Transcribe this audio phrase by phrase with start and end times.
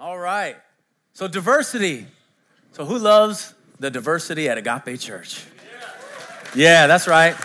[0.00, 0.56] All right.
[1.12, 2.06] So, diversity.
[2.72, 5.44] So, who loves the diversity at Agape Church?
[6.54, 7.36] Yeah, that's right.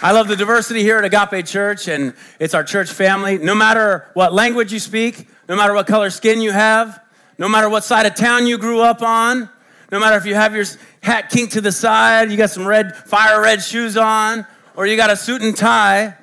[0.00, 3.38] I love the diversity here at Agape Church, and it's our church family.
[3.38, 7.02] No matter what language you speak, no matter what color skin you have,
[7.36, 9.50] no matter what side of town you grew up on,
[9.90, 10.66] no matter if you have your
[11.02, 14.46] hat kinked to the side, you got some red, fire red shoes on,
[14.76, 16.14] or you got a suit and tie,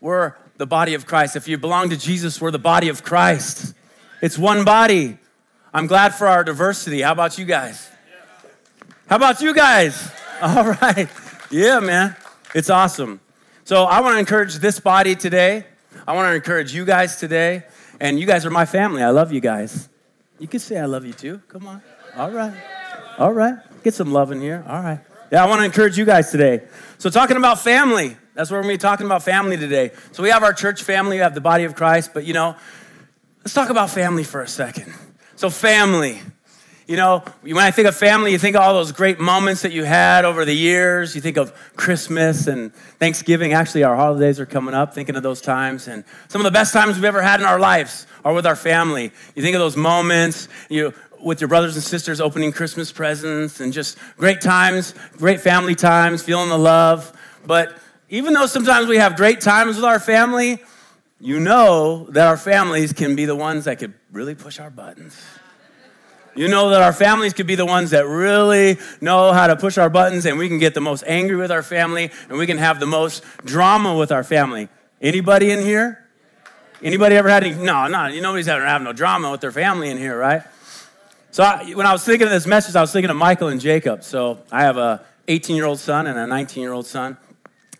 [0.00, 1.36] we're the body of Christ.
[1.36, 3.74] If you belong to Jesus, we're the body of Christ.
[4.20, 5.18] It's one body.
[5.72, 7.02] I'm glad for our diversity.
[7.02, 7.88] How about you guys?
[9.06, 10.10] How about you guys?
[10.42, 11.08] All right.
[11.50, 12.16] Yeah, man.
[12.54, 13.20] It's awesome.
[13.64, 15.66] So I want to encourage this body today.
[16.06, 17.64] I want to encourage you guys today.
[18.00, 19.02] And you guys are my family.
[19.02, 19.88] I love you guys.
[20.38, 21.40] You can say I love you too.
[21.48, 21.82] Come on.
[22.16, 22.54] All right.
[23.18, 23.56] All right.
[23.84, 24.64] Get some love in here.
[24.68, 25.00] All right.
[25.30, 26.62] Yeah, I want to encourage you guys today.
[26.96, 29.90] So, talking about family, that's what we're going to be talking about family today.
[30.12, 32.56] So, we have our church family, we have the body of Christ, but you know,
[33.48, 34.92] Let's talk about family for a second.
[35.36, 36.20] So, family.
[36.86, 39.72] You know, when I think of family, you think of all those great moments that
[39.72, 41.14] you had over the years.
[41.14, 43.54] You think of Christmas and Thanksgiving.
[43.54, 45.88] Actually, our holidays are coming up, thinking of those times.
[45.88, 48.54] And some of the best times we've ever had in our lives are with our
[48.54, 49.12] family.
[49.34, 53.72] You think of those moments, you with your brothers and sisters opening Christmas presents and
[53.72, 57.18] just great times, great family times, feeling the love.
[57.46, 57.78] But
[58.10, 60.60] even though sometimes we have great times with our family,
[61.20, 65.16] you know that our families can be the ones that could really push our buttons.
[66.36, 69.76] You know that our families could be the ones that really know how to push
[69.76, 72.58] our buttons and we can get the most angry with our family and we can
[72.58, 74.68] have the most drama with our family.
[75.00, 76.04] Anybody in here?
[76.80, 77.56] Anybody ever had any?
[77.56, 80.42] No, no, nobody's ever having no drama with their family in here, right?
[81.32, 83.60] So I, when I was thinking of this message, I was thinking of Michael and
[83.60, 84.04] Jacob.
[84.04, 87.16] So I have a 18 year old son and a 19 year old son,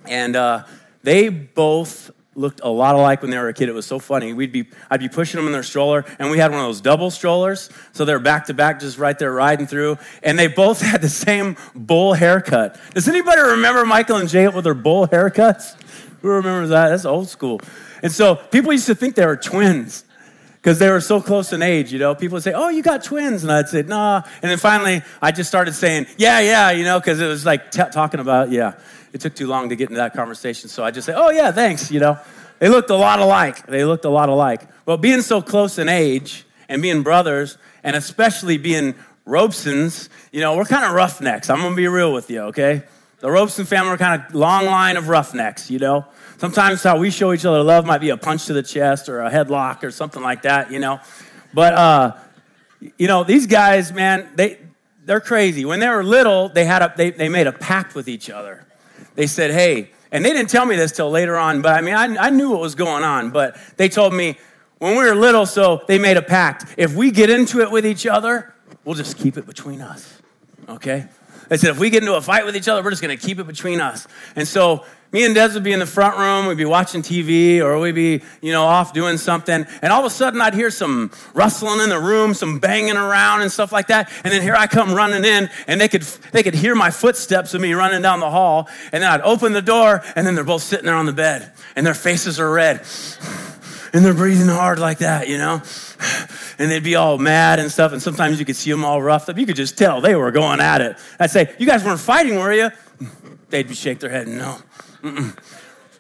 [0.05, 0.65] and uh,
[1.05, 3.69] they both looked a lot alike when they were a kid.
[3.69, 4.33] It was so funny.
[4.33, 6.81] We'd be, I'd be pushing them in their stroller, and we had one of those
[6.81, 9.99] double strollers, so they're back to back, just right there riding through.
[10.23, 12.79] And they both had the same bull haircut.
[12.95, 15.77] Does anybody remember Michael and Jay with their bull haircuts?
[16.23, 16.91] Who remembers that?
[16.91, 17.61] That's old school.
[18.03, 20.05] And so people used to think they were twins
[20.57, 22.15] because they were so close in age, you know.
[22.15, 25.33] People would say, "Oh, you got twins," and I'd say, "Nah." And then finally, I
[25.33, 28.75] just started saying, "Yeah, yeah," you know, because it was like t- talking about, yeah
[29.13, 30.69] it took too long to get into that conversation.
[30.69, 32.19] So I just say, oh, yeah, thanks, you know.
[32.59, 33.67] They looked a lot alike.
[33.67, 34.63] They looked a lot alike.
[34.85, 38.95] Well, being so close in age and being brothers, and especially being
[39.27, 41.51] Robesons, you know, we're kind of roughnecks.
[41.51, 42.83] I'm going to be real with you, okay?
[43.21, 46.07] The Robeson family are kind of long line of roughnecks, you know?
[46.39, 49.23] Sometimes how we show each other love might be a punch to the chest or
[49.23, 51.01] a headlock or something like that, you know?
[51.53, 52.17] But, uh,
[52.97, 54.59] you know, these guys, man, they,
[55.05, 55.65] they're crazy.
[55.65, 58.65] When they were little, they, had a, they, they made a pact with each other
[59.19, 61.97] they said, hey, and they didn't tell me this till later on, but I mean,
[61.97, 64.39] I, I knew what was going on, but they told me
[64.79, 66.73] when we were little, so they made a pact.
[66.77, 70.23] If we get into it with each other, we'll just keep it between us,
[70.69, 71.09] okay?
[71.49, 73.41] They said, if we get into a fight with each other, we're just gonna keep
[73.41, 74.07] it between us.
[74.37, 77.61] And so me and Des would be in the front room, we'd be watching TV,
[77.61, 80.71] or we'd be, you know, off doing something, and all of a sudden I'd hear
[80.71, 84.55] some rustling in the room, some banging around and stuff like that, and then here
[84.55, 86.03] I come running in, and they could
[86.33, 89.55] they could hear my footsteps of me running down the hall, and then I'd open
[89.55, 92.51] the door, and then they're both sitting there on the bed, and their faces are
[92.51, 92.83] red,
[93.95, 95.63] and they're breathing hard like that, you know,
[96.59, 99.31] and they'd be all mad and stuff, and sometimes you could see them all roughed
[99.31, 99.39] up.
[99.39, 100.99] You could just tell they were going at it.
[101.19, 102.71] I'd say, "You guys weren't fighting, were you?"
[103.49, 104.59] They'd shake their head, "No."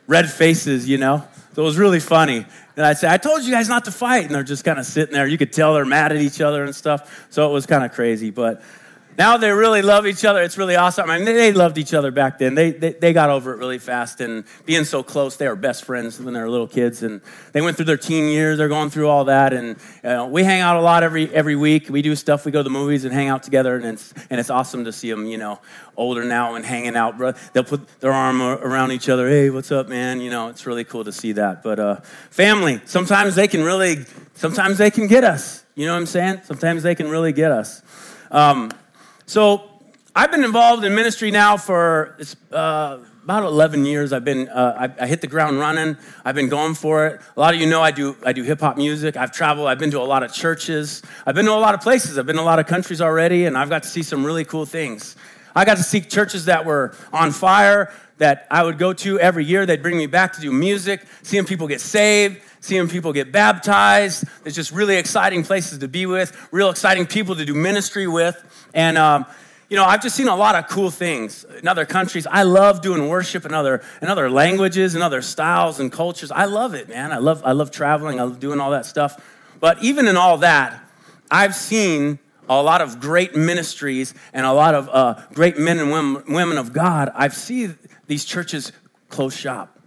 [0.06, 1.24] Red faces, you know.
[1.54, 2.46] So it was really funny.
[2.76, 4.26] And I'd say, I told you guys not to fight.
[4.26, 5.26] And they're just kind of sitting there.
[5.26, 7.26] You could tell they're mad at each other and stuff.
[7.30, 8.30] So it was kind of crazy.
[8.30, 8.62] But
[9.18, 10.40] now they really love each other.
[10.40, 11.10] It's really awesome.
[11.10, 12.54] I mean, they loved each other back then.
[12.54, 14.20] They, they, they, got over it really fast.
[14.20, 17.02] And being so close, they were best friends when they were little kids.
[17.02, 17.20] And
[17.52, 18.58] they went through their teen years.
[18.58, 19.52] They're going through all that.
[19.52, 21.88] And uh, we hang out a lot every, every week.
[21.90, 22.44] We do stuff.
[22.44, 23.74] We go to the movies and hang out together.
[23.74, 25.58] And it's, and it's awesome to see them, you know,
[25.96, 27.18] older now and hanging out.
[27.52, 29.28] They'll put their arm around each other.
[29.28, 30.20] Hey, what's up, man?
[30.20, 31.64] You know, it's really cool to see that.
[31.64, 31.96] But uh,
[32.30, 35.64] family, sometimes they can really, sometimes they can get us.
[35.74, 36.42] You know what I'm saying?
[36.44, 37.82] Sometimes they can really get us.
[38.30, 38.70] Um,
[39.28, 39.68] so
[40.16, 42.16] I've been involved in ministry now for
[42.50, 44.14] uh, about 11 years.
[44.14, 45.98] I've been, uh, I, I, hit the ground running.
[46.24, 47.20] I've been going for it.
[47.36, 49.18] A lot of you know I do, I do hip hop music.
[49.18, 49.68] I've traveled.
[49.68, 51.02] I've been to a lot of churches.
[51.26, 52.16] I've been to a lot of places.
[52.16, 54.46] I've been to a lot of countries already, and I've got to see some really
[54.46, 55.14] cool things.
[55.54, 59.44] I got to see churches that were on fire that I would go to every
[59.44, 59.66] year.
[59.66, 64.24] They'd bring me back to do music, seeing people get saved, seeing people get baptized.
[64.44, 68.42] It's just really exciting places to be with, real exciting people to do ministry with.
[68.74, 69.26] And, um,
[69.68, 72.26] you know, I've just seen a lot of cool things in other countries.
[72.26, 76.30] I love doing worship in other, in other languages and other styles and cultures.
[76.30, 77.12] I love it, man.
[77.12, 78.18] I love, I love traveling.
[78.18, 79.22] I love doing all that stuff.
[79.60, 80.82] But even in all that,
[81.30, 82.18] I've seen
[82.48, 86.56] a lot of great ministries and a lot of uh, great men and women, women
[86.56, 87.12] of God.
[87.14, 88.72] I've seen these churches
[89.10, 89.78] close shop.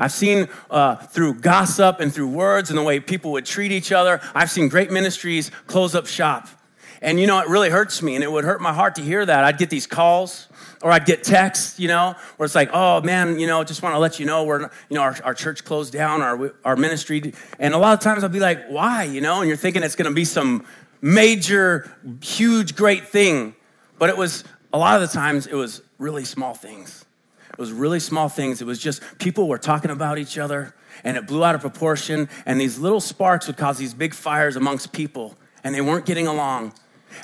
[0.00, 3.90] I've seen uh, through gossip and through words and the way people would treat each
[3.90, 6.48] other, I've seen great ministries close up shop.
[7.00, 9.24] And you know, it really hurts me and it would hurt my heart to hear
[9.24, 9.44] that.
[9.44, 10.48] I'd get these calls
[10.82, 13.94] or I'd get texts, you know, where it's like, oh man, you know, just want
[13.94, 17.32] to let you know we're, you know, our, our church closed down, our, our ministry.
[17.58, 19.96] And a lot of times I'd be like, why, you know, and you're thinking it's
[19.96, 20.64] going to be some
[21.00, 21.90] major,
[22.22, 23.54] huge, great thing.
[23.98, 27.04] But it was, a lot of the times, it was really small things.
[27.50, 28.60] It was really small things.
[28.60, 30.74] It was just people were talking about each other
[31.04, 32.28] and it blew out of proportion.
[32.46, 36.26] And these little sparks would cause these big fires amongst people and they weren't getting
[36.26, 36.72] along.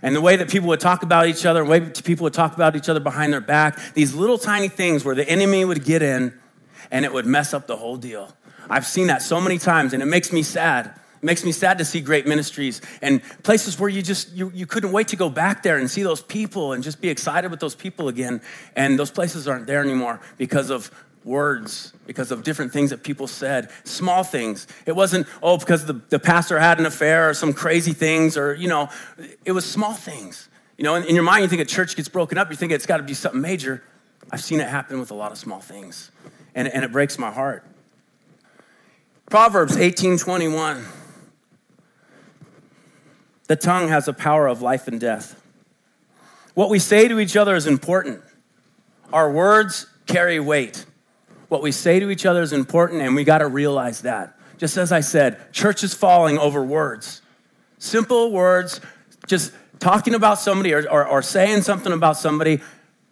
[0.03, 2.55] And the way that people would talk about each other, the way people would talk
[2.55, 6.03] about each other behind their back, these little tiny things where the enemy would get
[6.03, 6.39] in
[6.91, 8.33] and it would mess up the whole deal.
[8.69, 10.87] I've seen that so many times and it makes me sad.
[10.87, 14.67] It makes me sad to see great ministries and places where you just you, you
[14.67, 17.61] couldn't wait to go back there and see those people and just be excited with
[17.61, 18.43] those people again.
[18.77, 20.91] And those places aren't there anymore because of
[21.25, 24.67] words because of different things that people said, small things.
[24.87, 28.55] It wasn't, oh, because the, the pastor had an affair or some crazy things or,
[28.55, 28.89] you know,
[29.45, 30.49] it was small things.
[30.77, 32.73] You know, in, in your mind, you think a church gets broken up, you think
[32.73, 33.83] it's got to be something major.
[34.31, 36.11] I've seen it happen with a lot of small things,
[36.55, 37.65] and, and it breaks my heart.
[39.31, 40.85] Proverbs 18 21.
[43.47, 45.41] The tongue has the power of life and death.
[46.55, 48.23] What we say to each other is important.
[49.13, 50.87] Our words carry weight.
[51.55, 54.37] What we say to each other is important, and we got to realize that.
[54.59, 57.23] Just as I said, church is falling over words.
[57.79, 58.81] Simple words,
[59.29, 62.61] just talking about somebody or, or, or saying something about somebody,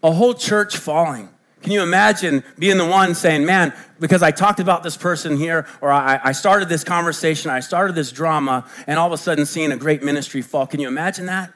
[0.02, 1.28] a whole church falling.
[1.62, 5.64] Can you imagine being the one saying, man, because I talked about this person here,
[5.80, 9.46] or I, I, started this conversation, I started this drama, and all of a sudden
[9.46, 10.66] seeing a great ministry fall?
[10.66, 11.52] Can you imagine that?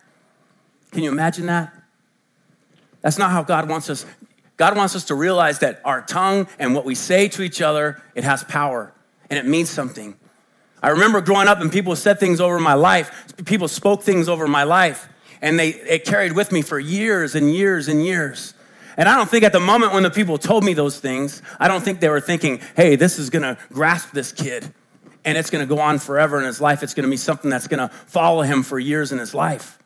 [0.93, 1.73] Can you imagine that?
[3.00, 4.06] That's not how God wants us.
[4.56, 8.03] God wants us to realize that our tongue and what we say to each other,
[8.14, 8.93] it has power
[9.29, 10.17] and it means something.
[10.82, 13.35] I remember growing up and people said things over my life.
[13.44, 15.08] People spoke things over my life
[15.43, 18.55] and they it carried with me for years and years and years.
[18.97, 21.69] And I don't think at the moment when the people told me those things, I
[21.69, 24.73] don't think they were thinking, hey, this is gonna grasp this kid
[25.25, 26.82] and it's gonna go on forever in his life.
[26.82, 29.79] It's gonna be something that's gonna follow him for years in his life.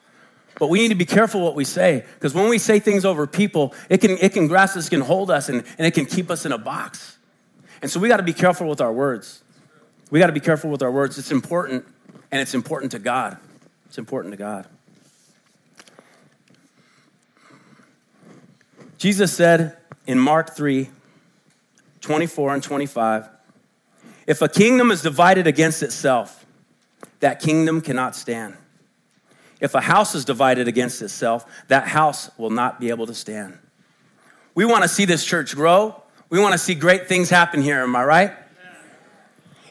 [0.60, 3.26] But we need to be careful what we say because when we say things over
[3.26, 6.30] people, it can, it can grasp us, can hold us, and, and it can keep
[6.30, 7.16] us in a box.
[7.80, 9.42] And so we got to be careful with our words.
[10.10, 11.16] We got to be careful with our words.
[11.16, 11.86] It's important,
[12.30, 13.38] and it's important to God.
[13.86, 14.66] It's important to God.
[18.98, 20.90] Jesus said in Mark 3
[22.02, 23.28] 24 and 25,
[24.26, 26.44] if a kingdom is divided against itself,
[27.20, 28.56] that kingdom cannot stand.
[29.60, 33.58] If a house is divided against itself, that house will not be able to stand.
[34.54, 36.02] We want to see this church grow.
[36.30, 38.32] We want to see great things happen here, am I right?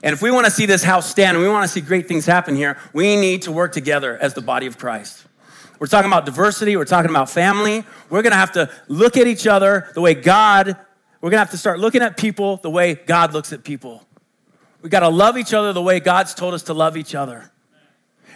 [0.01, 2.07] And if we want to see this house stand and we want to see great
[2.07, 5.25] things happen here, we need to work together as the body of Christ.
[5.79, 7.83] We're talking about diversity, we're talking about family.
[8.09, 10.67] We're going to have to look at each other the way God,
[11.21, 14.05] we're going to have to start looking at people the way God looks at people.
[14.81, 17.51] We got to love each other the way God's told us to love each other.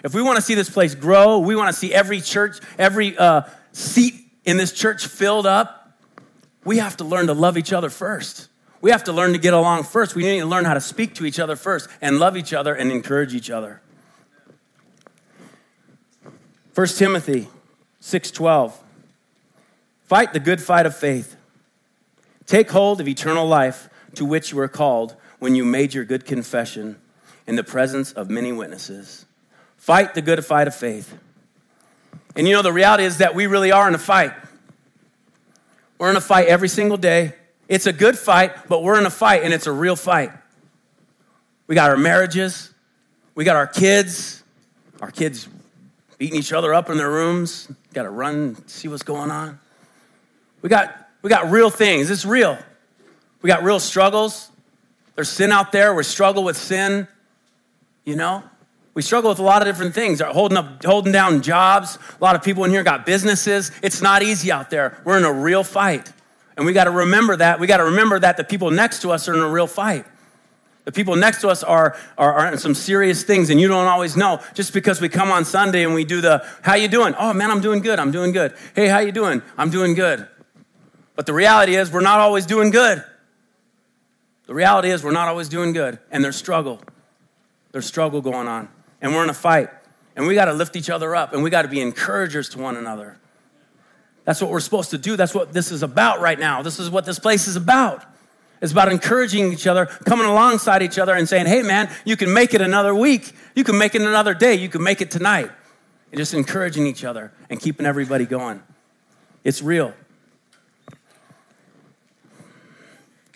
[0.04, 3.18] If we want to see this place grow, we want to see every church, every
[3.18, 5.98] uh, seat in this church filled up,
[6.66, 8.50] we have to learn to love each other first.
[8.82, 10.14] We have to learn to get along first.
[10.14, 12.74] We need to learn how to speak to each other first and love each other
[12.74, 13.82] and encourage each other.
[16.76, 17.48] 1 Timothy
[18.02, 18.74] 6:12
[20.06, 21.38] Fight the good fight of faith.
[22.46, 26.26] Take hold of eternal life to which you were called when you made your good
[26.26, 27.00] confession
[27.48, 29.26] in the presence of many witnesses.
[29.84, 31.14] Fight the good fight of faith.
[32.38, 34.32] And you know, the reality is that we really are in a fight.
[35.98, 37.34] We're in a fight every single day.
[37.68, 40.32] It's a good fight, but we're in a fight and it's a real fight.
[41.68, 42.74] We got our marriages,
[43.36, 44.42] we got our kids,
[45.02, 45.50] our kids
[46.18, 49.60] beating each other up in their rooms, got to run, see what's going on.
[50.62, 52.10] We got, we got real things.
[52.10, 52.58] It's real.
[53.42, 54.50] We got real struggles.
[55.16, 55.94] There's sin out there.
[55.94, 57.06] We struggle with sin,
[58.06, 58.44] you know?
[58.94, 61.98] We struggle with a lot of different things, holding up, holding down jobs.
[62.20, 63.72] A lot of people in here got businesses.
[63.82, 65.02] It's not easy out there.
[65.04, 66.12] We're in a real fight.
[66.56, 67.60] And we got to remember that.
[67.60, 70.06] We got to remember that the people next to us are in a real fight.
[70.86, 73.88] The people next to us are, are, are in some serious things, and you don't
[73.88, 74.40] always know.
[74.54, 77.16] Just because we come on Sunday and we do the, how you doing?
[77.18, 77.98] Oh, man, I'm doing good.
[77.98, 78.54] I'm doing good.
[78.76, 79.42] Hey, how you doing?
[79.58, 80.28] I'm doing good.
[81.16, 83.04] But the reality is we're not always doing good.
[84.46, 86.82] The reality is we're not always doing good, and there's struggle.
[87.72, 88.70] There's struggle going on
[89.04, 89.70] and we're in a fight.
[90.16, 92.60] And we got to lift each other up and we got to be encouragers to
[92.60, 93.18] one another.
[94.26, 95.16] That's what we're supposed to do.
[95.18, 96.62] That's what this is about right now.
[96.62, 98.06] This is what this place is about.
[98.62, 102.34] It's about encouraging each other, coming alongside each other and saying, hey, man, you can
[102.34, 103.34] make it another week.
[103.56, 104.54] You can make it another day.
[104.56, 105.52] You can make it tonight.
[106.12, 108.64] And just encouraging each other and keeping everybody going.
[109.44, 109.94] It's real.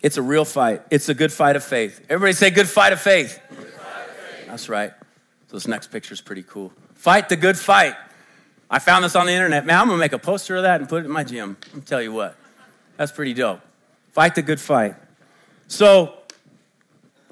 [0.01, 0.83] It's a real fight.
[0.89, 2.05] It's a good fight of faith.
[2.07, 3.41] Everybody say, good fight of faith.
[3.49, 4.47] Fight of faith.
[4.47, 4.93] That's right.
[5.47, 6.73] So this next picture is pretty cool.
[6.95, 7.95] Fight the good fight.
[8.69, 9.65] I found this on the internet.
[9.65, 11.55] Man, I'm gonna make a poster of that and put it in my gym.
[11.73, 12.35] I'll tell you what.
[12.97, 13.61] That's pretty dope.
[14.11, 14.95] Fight the good fight.
[15.67, 16.17] So,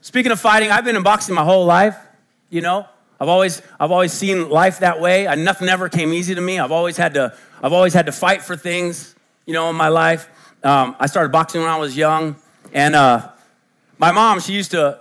[0.02, 1.98] speaking of fighting, I've been in boxing my whole life.
[2.50, 2.88] You know,
[3.20, 5.28] I've always, I've always seen life that way.
[5.28, 6.60] I, nothing ever came easy to me.
[6.60, 9.16] I've always had to, I've always had to fight for things.
[9.46, 10.30] You know, in my life.
[10.64, 12.36] Um, I started boxing when I was young,
[12.74, 13.30] and uh,
[14.00, 15.00] my mom, she used to,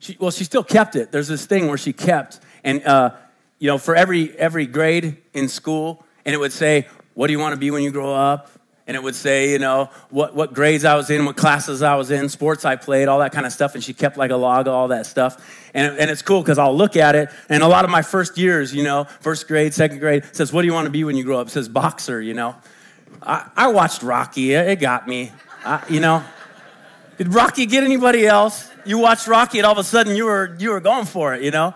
[0.00, 1.12] she, well, she still kept it.
[1.12, 3.12] There's this thing where she kept, and uh,
[3.58, 7.38] you know, for every every grade in school, and it would say, "What do you
[7.38, 8.50] want to be when you grow up?"
[8.90, 11.94] and it would say, you know, what, what grades I was in, what classes I
[11.94, 13.76] was in, sports I played, all that kind of stuff.
[13.76, 15.70] And she kept like a log of all that stuff.
[15.74, 17.28] And, and it's cool because I'll look at it.
[17.48, 20.62] And a lot of my first years, you know, first grade, second grade, says, what
[20.62, 21.46] do you want to be when you grow up?
[21.46, 22.56] It says boxer, you know.
[23.22, 24.54] I, I watched Rocky.
[24.54, 25.30] It got me,
[25.64, 26.24] I, you know.
[27.16, 28.69] Did Rocky get anybody else?
[28.86, 31.42] You watched Rocky and all of a sudden you were, you were going for it,
[31.42, 31.74] you know.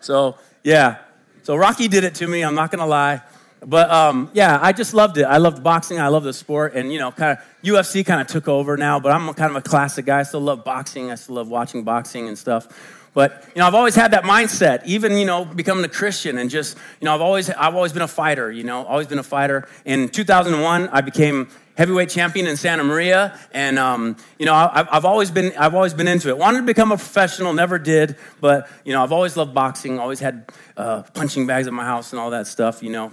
[0.00, 0.98] So, yeah.
[1.42, 2.42] So Rocky did it to me.
[2.42, 3.22] I'm not to lie.
[3.64, 5.24] But um, yeah, I just loved it.
[5.24, 6.00] I loved boxing.
[6.00, 8.98] I love the sport, and you know, kind of UFC kind of took over now.
[9.00, 10.20] But I'm kind of a classic guy.
[10.20, 11.10] I still love boxing.
[11.10, 12.68] I still love watching boxing and stuff.
[13.12, 14.84] But you know, I've always had that mindset.
[14.86, 18.02] Even you know, becoming a Christian and just you know, I've always I've always been
[18.02, 18.50] a fighter.
[18.50, 19.68] You know, always been a fighter.
[19.84, 21.48] In 2001, I became
[21.80, 25.94] heavyweight champion in Santa Maria, and um, you know, I've, I've always been I've always
[25.94, 26.36] been into it.
[26.36, 29.98] Wanted to become a professional, never did, but you know, I've always loved boxing.
[29.98, 32.82] Always had uh, punching bags at my house and all that stuff.
[32.82, 33.12] You know,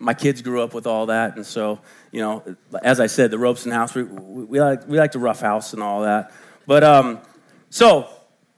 [0.00, 1.78] my kids grew up with all that, and so
[2.10, 2.42] you know,
[2.82, 5.38] as I said, the ropes in the house, we, we, like we like to rough
[5.38, 6.32] house and all that.
[6.66, 7.20] But um,
[7.70, 8.08] so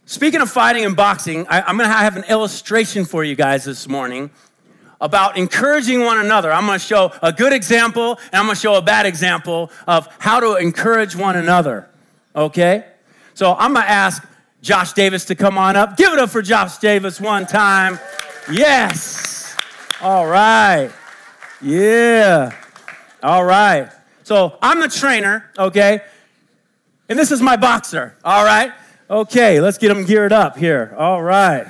[0.07, 3.87] speaking of fighting and boxing, I, I'm to have an illustration for you guys this
[3.87, 4.31] morning
[5.01, 6.53] about encouraging one another.
[6.53, 9.71] I'm going to show a good example and I'm going to show a bad example
[9.87, 11.89] of how to encourage one another.
[12.35, 12.85] Okay?
[13.35, 14.27] So I'm going to ask
[14.63, 15.97] Josh Davis to come on up.
[15.97, 17.99] Give it up for Josh Davis one time.
[18.51, 19.57] Yes.
[20.03, 20.91] All right.
[21.63, 22.55] Yeah.
[23.23, 23.91] All right.
[24.23, 26.03] So I'm the trainer, okay?
[27.09, 28.73] And this is my boxer, all right?
[29.11, 30.95] Okay, let's get him geared up here.
[30.97, 31.67] All right.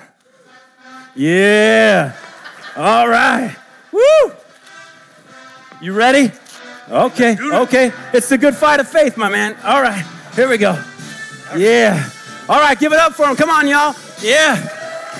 [1.15, 2.15] Yeah.
[2.77, 3.55] All right.
[3.93, 4.33] Woo!
[5.81, 6.31] You ready?
[6.89, 7.93] Okay, okay.
[8.13, 9.57] It's the good fight of faith, my man.
[9.65, 10.83] All right, here we go.
[11.57, 12.09] Yeah.
[12.49, 13.37] All right, give it up for him.
[13.37, 13.95] Come on, y'all.
[14.21, 14.59] Yeah.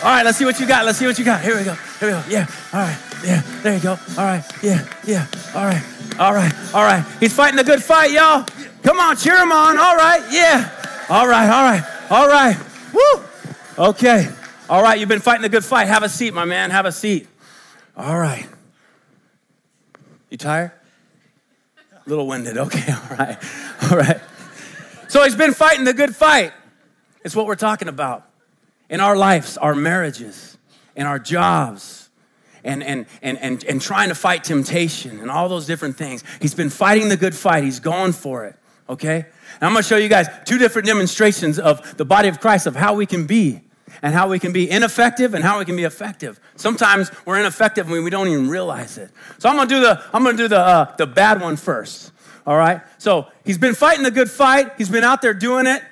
[0.03, 0.85] All right, let's see what you got.
[0.85, 1.43] Let's see what you got.
[1.43, 1.75] Here we go.
[1.75, 2.23] Here we go.
[2.29, 2.47] Yeah.
[2.73, 2.99] All right.
[3.25, 3.99] Yeah, there you go.
[4.17, 5.27] All right, yeah, yeah.
[5.55, 5.83] All right,
[6.19, 7.05] all right, all right.
[7.21, 8.47] He's fighting a good fight, y'all.
[8.83, 9.79] Come on, cheer him on.
[9.79, 10.71] All right, yeah.
[11.11, 12.57] All right, all right, all right.
[12.95, 13.23] Woo.
[13.91, 14.29] Okay.
[14.71, 15.89] All right, you've been fighting a good fight.
[15.89, 16.71] Have a seat, my man.
[16.71, 17.29] Have a seat.
[17.97, 18.47] All right.
[20.31, 20.73] You tired?
[22.07, 22.57] A little winded.
[22.57, 23.39] Okay, all right.
[23.91, 24.21] All right.
[25.09, 26.53] So he's been fighting the good fight.
[27.25, 28.27] It's what we're talking about.
[28.89, 30.57] In our lives, our marriages,
[30.97, 32.11] in our jobs,
[32.65, 36.25] and, and, and, and, and trying to fight temptation and all those different things.
[36.41, 38.57] He's been fighting the good fight, he's going for it,
[38.89, 39.17] okay?
[39.17, 42.77] And I'm gonna show you guys two different demonstrations of the body of Christ of
[42.77, 43.63] how we can be
[44.03, 46.41] and how we can be ineffective and how we can be effective.
[46.57, 49.11] Sometimes we're ineffective when we don't even realize it.
[49.39, 52.13] So I'm gonna do the, I'm gonna do the, uh, the bad one first,
[52.47, 52.81] all right?
[52.99, 55.83] So he's been fighting the good fight, he's been out there doing it,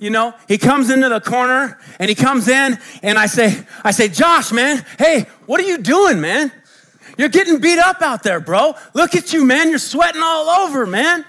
[0.00, 3.90] you know, he comes into the corner and he comes in and I say, I
[3.90, 6.52] say, Josh, man, hey, what are you doing, man?
[7.16, 8.74] You're getting beat up out there, bro.
[8.94, 9.70] Look at you, man.
[9.70, 11.24] You're sweating all over, man.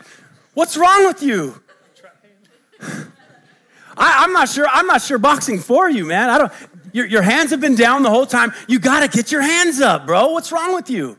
[0.53, 1.59] What's wrong with you?
[3.99, 4.67] I, am not sure.
[4.67, 6.29] I'm not sure boxing for you, man.
[6.29, 6.51] I don't.
[6.93, 8.53] Your, your hands have been down the whole time.
[8.67, 10.29] You got to get your hands up, bro.
[10.29, 11.17] What's wrong with you?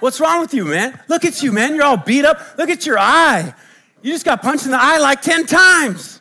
[0.00, 0.98] What's wrong with you, man?
[1.08, 1.74] Look at you, man.
[1.74, 2.40] You're all beat up.
[2.56, 3.54] Look at your eye.
[4.02, 6.20] You just got punched in the eye like 10 times.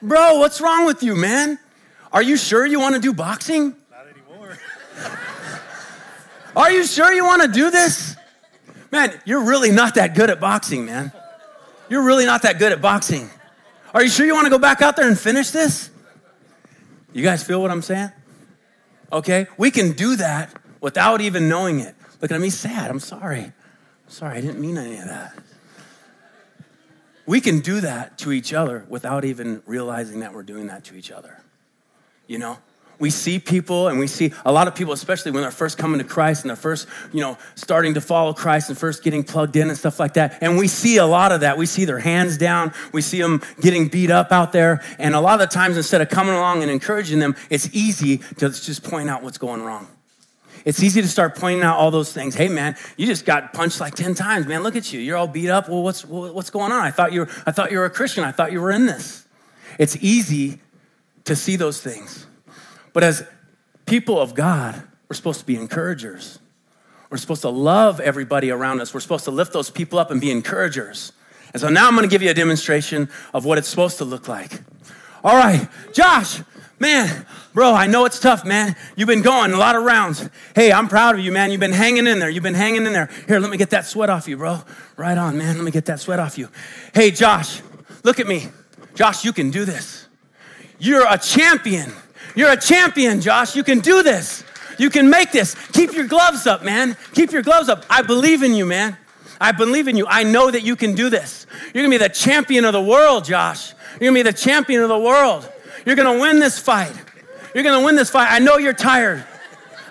[0.00, 1.58] Bro, what's wrong with you, man?
[2.12, 3.74] Are you sure you want to do boxing?
[3.90, 4.56] Not anymore.
[6.56, 8.16] Are you sure you want to do this?
[8.92, 11.12] Man, you're really not that good at boxing, man.
[11.88, 13.28] You're really not that good at boxing.
[13.92, 15.90] Are you sure you want to go back out there and finish this?
[17.12, 18.12] You guys feel what I'm saying?
[19.12, 19.46] Okay?
[19.56, 21.94] We can do that without even knowing it.
[22.20, 22.90] Look at me sad.
[22.90, 23.44] I'm sorry.
[23.44, 23.52] I'm
[24.08, 24.38] sorry.
[24.38, 25.34] I didn't mean any of that.
[27.26, 30.96] We can do that to each other without even realizing that we're doing that to
[30.96, 31.40] each other.
[32.26, 32.58] You know?
[33.00, 35.98] We see people and we see a lot of people, especially when they're first coming
[35.98, 39.56] to Christ and they're first, you know, starting to follow Christ and first getting plugged
[39.56, 40.38] in and stuff like that.
[40.42, 41.56] And we see a lot of that.
[41.56, 42.72] We see their hands down.
[42.92, 44.82] We see them getting beat up out there.
[44.98, 48.18] And a lot of the times, instead of coming along and encouraging them, it's easy
[48.18, 49.88] to just point out what's going wrong.
[50.66, 52.34] It's easy to start pointing out all those things.
[52.34, 54.62] Hey, man, you just got punched like 10 times, man.
[54.62, 55.00] Look at you.
[55.00, 55.70] You're all beat up.
[55.70, 56.82] Well, what's, what's going on?
[56.82, 58.24] I thought, you were, I thought you were a Christian.
[58.24, 59.26] I thought you were in this.
[59.78, 60.60] It's easy
[61.24, 62.26] to see those things.
[62.92, 63.24] But as
[63.86, 66.38] people of God, we're supposed to be encouragers.
[67.10, 68.94] We're supposed to love everybody around us.
[68.94, 71.12] We're supposed to lift those people up and be encouragers.
[71.52, 74.04] And so now I'm going to give you a demonstration of what it's supposed to
[74.04, 74.62] look like.
[75.24, 76.40] All right, Josh,
[76.78, 78.76] man, bro, I know it's tough, man.
[78.96, 80.30] You've been going a lot of rounds.
[80.54, 81.50] Hey, I'm proud of you, man.
[81.50, 82.30] You've been hanging in there.
[82.30, 83.10] You've been hanging in there.
[83.26, 84.60] Here, let me get that sweat off you, bro.
[84.96, 85.56] Right on, man.
[85.56, 86.48] Let me get that sweat off you.
[86.94, 87.60] Hey, Josh,
[88.04, 88.48] look at me.
[88.94, 90.06] Josh, you can do this.
[90.78, 91.92] You're a champion.
[92.34, 93.56] You're a champion, Josh.
[93.56, 94.44] You can do this.
[94.78, 95.54] You can make this.
[95.72, 96.96] Keep your gloves up, man.
[97.12, 97.84] Keep your gloves up.
[97.90, 98.96] I believe in you, man.
[99.40, 100.06] I believe in you.
[100.08, 101.46] I know that you can do this.
[101.74, 103.72] You're gonna be the champion of the world, Josh.
[104.00, 105.50] You're gonna be the champion of the world.
[105.84, 106.92] You're going to win this fight.
[107.54, 108.28] You're going to win this fight.
[108.30, 109.24] I know you're tired.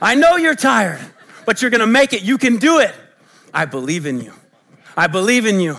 [0.02, 1.00] I know you're tired,
[1.46, 2.22] but you're going to make it.
[2.22, 2.94] You can do it.
[3.54, 4.34] I believe in you.
[4.96, 5.78] I believe in you.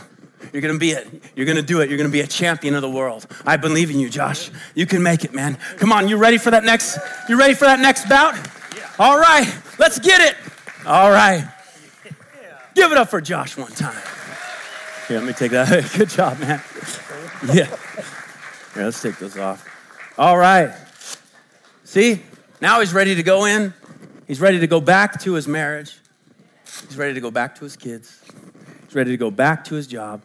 [0.52, 1.08] You're gonna be it.
[1.34, 1.88] You're gonna do it.
[1.88, 3.26] You're gonna be a champion of the world.
[3.46, 4.50] I believe in you, Josh.
[4.74, 5.58] You can make it, man.
[5.76, 6.98] Come on, you ready for that next?
[7.28, 8.34] You ready for that next bout?
[8.98, 10.36] All right, let's get it.
[10.86, 11.46] All right.
[12.74, 14.00] Give it up for Josh one time.
[15.08, 15.90] Here, let me take that.
[15.96, 16.62] Good job, man.
[17.52, 17.66] Yeah.
[18.74, 19.66] Here, let's take this off.
[20.16, 20.72] All right.
[21.84, 22.22] See,
[22.60, 23.74] now he's ready to go in.
[24.28, 25.98] He's ready to go back to his marriage.
[26.86, 28.20] He's ready to go back to his kids.
[28.92, 30.22] Ready to go back to his job.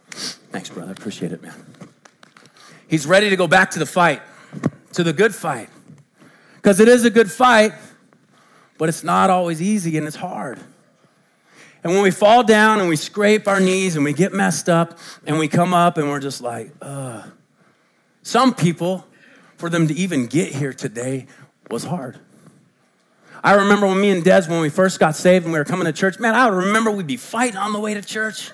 [0.51, 0.91] Thanks, brother.
[0.91, 1.53] Appreciate it, man.
[2.87, 4.21] He's ready to go back to the fight,
[4.93, 5.69] to the good fight.
[6.55, 7.73] Because it is a good fight,
[8.79, 10.59] but it's not always easy and it's hard.
[11.83, 14.97] And when we fall down and we scrape our knees and we get messed up
[15.27, 17.31] and we come up and we're just like, ugh.
[18.23, 19.05] Some people
[19.57, 21.27] for them to even get here today
[21.69, 22.19] was hard.
[23.43, 25.85] I remember when me and Des, when we first got saved and we were coming
[25.85, 28.49] to church, man, I remember we'd be fighting on the way to church.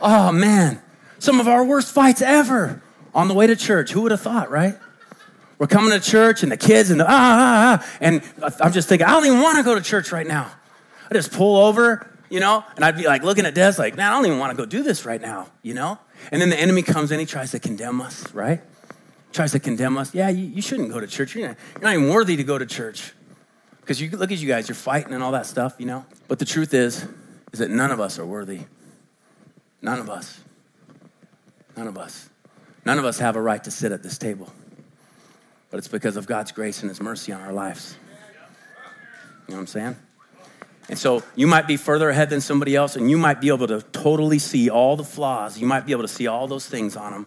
[0.00, 0.80] Oh, man.
[1.18, 2.82] Some of our worst fights ever
[3.14, 3.92] on the way to church.
[3.92, 4.76] Who would have thought, right?
[5.58, 7.96] We're coming to church and the kids and the ah, ah, ah.
[8.00, 8.22] And
[8.62, 10.50] I'm just thinking, I don't even want to go to church right now.
[11.10, 14.10] I just pull over, you know, and I'd be like looking at Des like, man,
[14.10, 15.98] I don't even want to go do this right now, you know?
[16.32, 18.62] And then the enemy comes in, he tries to condemn us, right?
[19.32, 20.14] tries to condemn us.
[20.14, 21.34] Yeah, you, you shouldn't go to church.
[21.34, 23.12] You're not, you're not even worthy to go to church.
[23.80, 26.04] Because you look at you guys, you're fighting and all that stuff, you know?
[26.28, 27.06] But the truth is,
[27.52, 28.60] is that none of us are worthy.
[29.82, 30.40] None of us.
[31.76, 32.28] None of us.
[32.84, 34.52] None of us have a right to sit at this table.
[35.70, 37.96] But it's because of God's grace and His mercy on our lives.
[39.46, 39.96] You know what I'm saying?
[40.88, 43.68] And so you might be further ahead than somebody else, and you might be able
[43.68, 45.56] to totally see all the flaws.
[45.56, 47.26] You might be able to see all those things on them.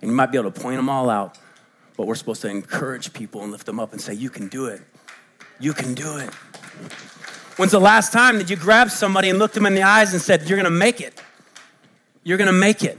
[0.00, 1.36] And you might be able to point them all out,
[1.96, 4.66] but we're supposed to encourage people and lift them up and say, You can do
[4.66, 4.82] it.
[5.58, 6.32] You can do it.
[7.56, 10.22] When's the last time that you grabbed somebody and looked them in the eyes and
[10.22, 11.20] said, You're gonna make it?
[12.26, 12.98] You're gonna make it.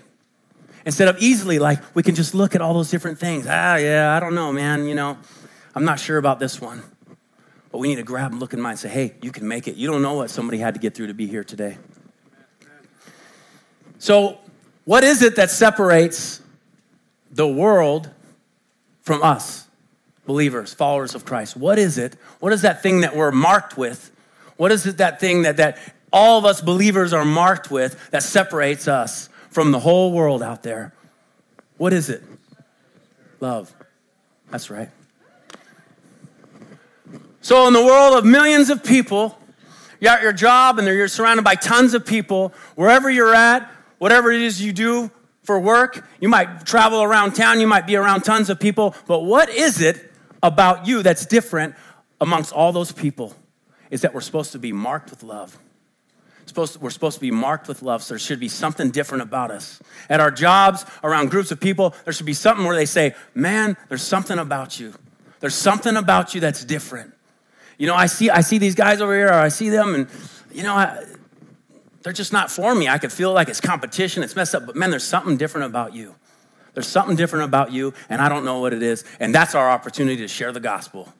[0.86, 3.46] Instead of easily, like, we can just look at all those different things.
[3.46, 4.88] Ah, yeah, I don't know, man.
[4.88, 5.18] You know,
[5.76, 6.82] I'm not sure about this one.
[7.70, 9.68] But we need to grab and look in mind, and say, Hey, you can make
[9.68, 9.76] it.
[9.76, 11.78] You don't know what somebody had to get through to be here today.
[14.00, 14.38] So,
[14.86, 16.42] what is it that separates
[17.30, 18.10] the world
[19.02, 19.68] from us,
[20.26, 21.58] believers, followers of Christ?
[21.58, 22.16] What is it?
[22.40, 24.10] What is that thing that we're marked with?
[24.56, 25.78] What is it that thing that, that
[26.18, 30.64] all of us believers are marked with that separates us from the whole world out
[30.64, 30.92] there?
[31.78, 32.24] What is it?
[33.40, 33.72] Love.
[34.50, 34.90] That's right.
[37.42, 39.38] So, in the world of millions of people,
[40.00, 44.32] you're at your job and you're surrounded by tons of people, wherever you're at, whatever
[44.32, 45.12] it is you do,
[45.44, 46.04] for work.
[46.20, 47.62] You might travel around town.
[47.62, 48.96] You might be around tons of people.
[49.06, 51.76] But what is it about you that's different
[52.20, 53.36] amongst all those people?
[53.92, 55.58] Is that we're supposed to be marked with love.
[56.58, 59.52] Supposed we're supposed to be marked with love, so there should be something different about
[59.52, 59.80] us.
[60.10, 63.78] At our jobs, around groups of people, there should be something where they say, Man,
[63.90, 64.96] there's something about you.
[65.40, 67.14] There's something about you that's different.
[67.78, 70.08] You know, I see, I see these guys over here, or I see them, and,
[70.52, 71.06] you know, I,
[72.02, 72.88] they're just not for me.
[72.88, 75.94] I could feel like it's competition, it's messed up, but man, there's something different about
[75.94, 76.16] you.
[76.74, 79.04] There's something different about you, and I don't know what it is.
[79.20, 81.14] And that's our opportunity to share the gospel.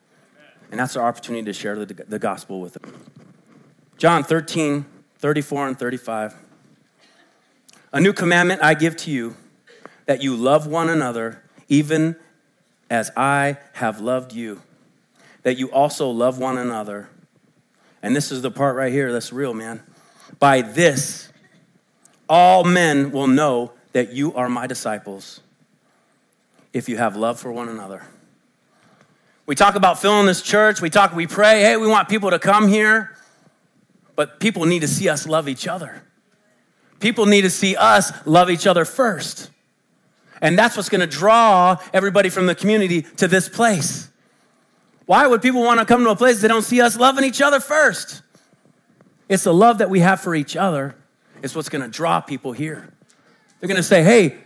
[0.72, 2.92] And that's our opportunity to share the, the gospel with them.
[3.98, 4.84] John 13,
[5.18, 6.34] 34 and 35.
[7.92, 9.36] A new commandment I give to you
[10.06, 12.16] that you love one another, even
[12.90, 14.62] as I have loved you.
[15.42, 17.08] that you also love one another.
[18.02, 19.82] And this is the part right here that's real, man.
[20.38, 21.32] By this,
[22.28, 25.40] all men will know that you are my disciples
[26.72, 28.04] if you have love for one another.
[29.46, 30.82] We talk about filling this church.
[30.82, 33.16] We talk, we pray, hey, we want people to come here.
[34.18, 36.02] But people need to see us love each other.
[36.98, 39.48] People need to see us love each other first.
[40.42, 44.08] And that's what's going to draw everybody from the community to this place.
[45.06, 47.40] Why would people want to come to a place they don't see us loving each
[47.40, 48.22] other first?
[49.28, 50.96] It's the love that we have for each other
[51.40, 52.92] is what's going to draw people here.
[53.60, 54.38] They're going to say, hey,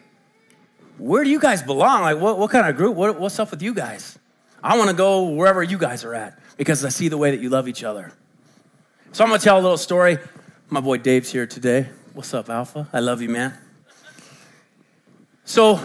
[0.98, 2.02] where do you guys belong?
[2.02, 2.94] Like, what, what kind of group?
[2.94, 4.18] What, what's up with you guys?
[4.62, 7.40] I want to go wherever you guys are at because I see the way that
[7.40, 8.12] you love each other.
[9.14, 10.16] So I'm going to tell a little story.
[10.70, 11.86] My boy Dave's here today.
[12.14, 12.88] What's up, Alpha?
[12.94, 13.52] I love you, man.
[15.44, 15.76] So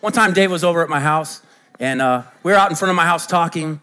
[0.00, 1.42] one time Dave was over at my house,
[1.78, 3.80] and uh, we were out in front of my house talking.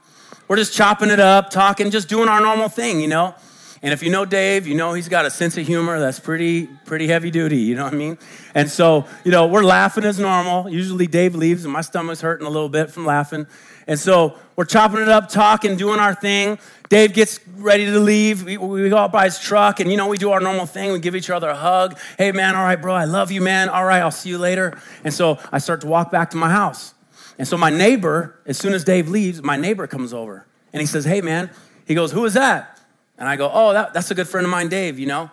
[0.50, 3.36] We're just chopping it up, talking, just doing our normal thing, you know.
[3.82, 6.68] And if you know Dave, you know he's got a sense of humor that's pretty,
[6.84, 8.18] pretty heavy duty, you know what I mean?
[8.54, 10.70] And so, you know, we're laughing as normal.
[10.70, 13.48] Usually Dave leaves and my stomach's hurting a little bit from laughing.
[13.90, 16.60] And so we're chopping it up, talking, doing our thing.
[16.88, 18.44] Dave gets ready to leave.
[18.44, 20.94] We, we go out by his truck and, you know, we do our normal thing.
[20.94, 22.00] We give each other a hug.
[22.18, 23.68] Hey, man, all right, bro, I love you, man.
[23.68, 24.80] All right, I'll see you later.
[25.04, 26.94] And so I start to walk back to my house.
[27.38, 30.86] And so my neighbor, as soon as Dave leaves, my neighbor comes over and he
[30.86, 31.50] says, Hey, man,
[31.86, 32.80] he goes, Who is that?
[33.20, 35.30] And I go, oh, that, that's a good friend of mine, Dave, you know?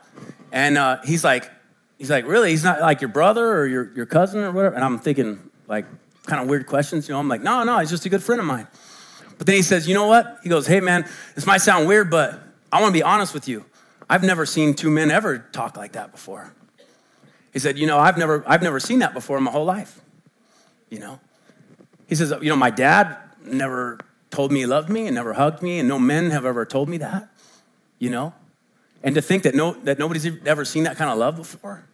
[0.51, 1.49] And uh, he's like,
[1.99, 2.51] he's like, really?
[2.51, 4.75] He's not like your brother or your, your cousin or whatever?
[4.75, 5.87] And I'm thinking, like,
[6.27, 7.21] kind of weird questions, you know?
[7.21, 8.67] I'm like, no, no, he's just a good friend of mine.
[9.39, 10.39] But then he says, you know what?
[10.43, 12.41] He goes, hey, man, this might sound weird, but
[12.73, 13.65] I want to be honest with you.
[14.09, 16.53] I've never seen two men ever talk like that before.
[17.53, 20.01] He said, you know, I've never, I've never seen that before in my whole life,
[20.91, 21.21] you know?
[22.07, 23.99] He says, you know, my dad never
[24.31, 26.89] told me he loved me and never hugged me, and no men have ever told
[26.89, 27.29] me that
[27.99, 28.35] you know?
[29.03, 31.85] And to think that, no, that nobody's ever seen that kind of love before,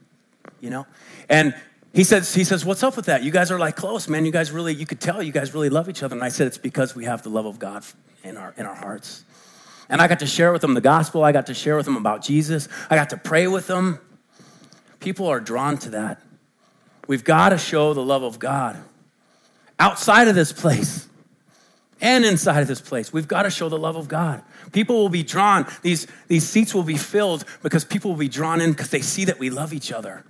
[0.61, 0.87] you know?
[1.29, 1.55] And
[1.95, 3.23] he says, he says, what's up with that?
[3.23, 4.25] You guys are like close, man.
[4.25, 6.15] You guys really, you could tell you guys really love each other.
[6.15, 7.85] And I said, it's because we have the love of God
[8.25, 9.25] in our, in our hearts.
[9.91, 11.23] And I got to share with them the gospel.
[11.23, 12.67] I got to share with them about Jesus.
[12.89, 13.99] I got to pray with them.
[15.01, 16.23] People are drawn to that.
[17.07, 18.79] We've got to show the love of God
[19.79, 21.09] outside of this place
[22.01, 23.13] and inside of this place.
[23.13, 24.43] We've got to show the love of God.
[24.73, 28.61] People will be drawn, these, these seats will be filled because people will be drawn
[28.63, 30.25] in because they see that we love each other.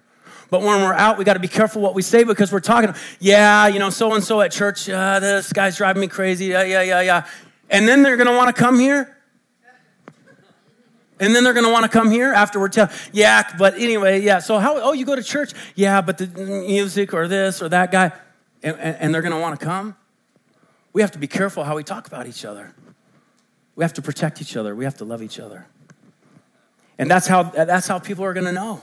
[0.52, 2.94] But when we're out, we got to be careful what we say because we're talking,
[3.20, 6.62] yeah, you know, so and so at church, uh, this guy's driving me crazy, yeah,
[6.62, 7.26] yeah, yeah, yeah.
[7.70, 9.16] And then they're going to want to come here.
[11.18, 14.20] And then they're going to want to come here after we're telling, yeah, but anyway,
[14.20, 14.40] yeah.
[14.40, 15.54] So how, oh, you go to church?
[15.74, 18.12] Yeah, but the music or this or that guy.
[18.62, 19.96] And, and they're going to want to come
[20.92, 22.74] we have to be careful how we talk about each other.
[23.74, 24.74] We have to protect each other.
[24.74, 25.66] We have to love each other.
[26.98, 28.82] And that's how, that's how people are going to know.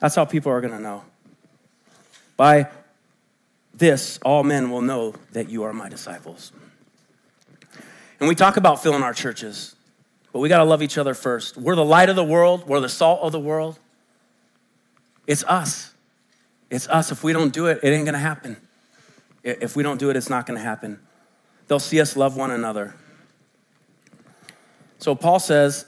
[0.00, 1.04] That's how people are going to know.
[2.36, 2.68] By
[3.74, 6.52] this, all men will know that you are my disciples.
[8.18, 9.76] And we talk about filling our churches,
[10.32, 11.56] but we got to love each other first.
[11.56, 13.78] We're the light of the world, we're the salt of the world.
[15.26, 15.94] It's us.
[16.70, 17.12] It's us.
[17.12, 18.56] If we don't do it, it ain't going to happen.
[19.44, 20.98] If we don't do it, it's not going to happen.
[21.68, 22.94] They'll see us love one another.
[24.98, 25.86] So Paul says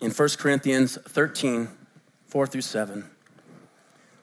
[0.00, 1.68] in 1 Corinthians 13,
[2.28, 3.10] 4 through 7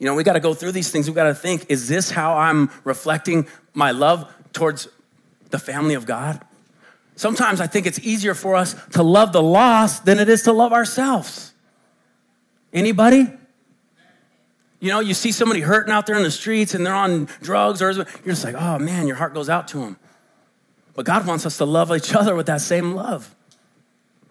[0.00, 1.08] You know, we got to go through these things.
[1.08, 4.88] We got to think is this how I'm reflecting my love towards
[5.50, 6.40] the family of God?
[7.16, 10.52] Sometimes I think it's easier for us to love the lost than it is to
[10.52, 11.52] love ourselves.
[12.72, 13.26] Anybody?
[14.80, 17.82] You know, you see somebody hurting out there in the streets and they're on drugs
[17.82, 19.98] or you're just like, oh man, your heart goes out to them.
[20.94, 23.34] But God wants us to love each other with that same love.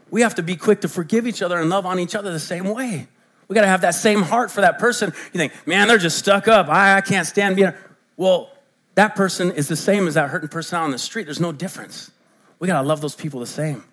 [0.10, 2.40] We have to be quick to forgive each other and love on each other the
[2.40, 3.08] same way.
[3.50, 5.14] We got to have that same heart for that person.
[5.34, 6.70] You think, man, they're just stuck up.
[6.70, 7.74] I, I can't stand being.
[8.16, 8.52] Well,
[8.96, 11.26] that person is the same as that hurting person out on the street.
[11.26, 12.12] There's no difference.
[12.60, 13.84] We got to love those people the same.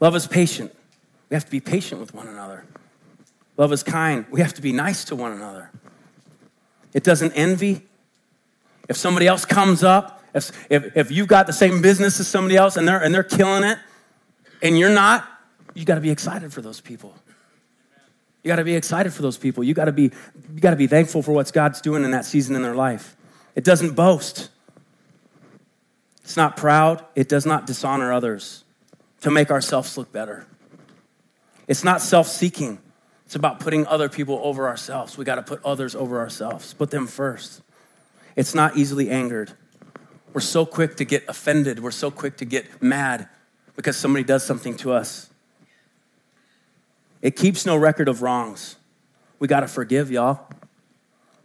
[0.00, 0.74] Love is patient.
[1.28, 2.64] We have to be patient with one another.
[3.58, 4.24] Love is kind.
[4.30, 5.70] We have to be nice to one another.
[6.94, 7.82] It doesn't envy.
[8.88, 12.56] If somebody else comes up if, if, if you've got the same business as somebody
[12.56, 13.78] else and they're, and they're killing it
[14.62, 15.26] and you're not,
[15.74, 17.14] you got to be excited for those people.
[18.42, 19.62] You got to be excited for those people.
[19.62, 20.04] You got to be
[20.54, 23.16] you got to be thankful for what God's doing in that season in their life.
[23.54, 24.48] It doesn't boast.
[26.22, 27.04] It's not proud.
[27.14, 28.64] It does not dishonor others
[29.22, 30.46] to make ourselves look better.
[31.66, 32.78] It's not self-seeking.
[33.26, 35.16] It's about putting other people over ourselves.
[35.18, 36.74] We got to put others over ourselves.
[36.74, 37.62] Put them first.
[38.36, 39.52] It's not easily angered.
[40.32, 41.80] We're so quick to get offended.
[41.80, 43.28] We're so quick to get mad
[43.76, 45.29] because somebody does something to us.
[47.22, 48.76] It keeps no record of wrongs.
[49.38, 50.46] We got to forgive, y'all.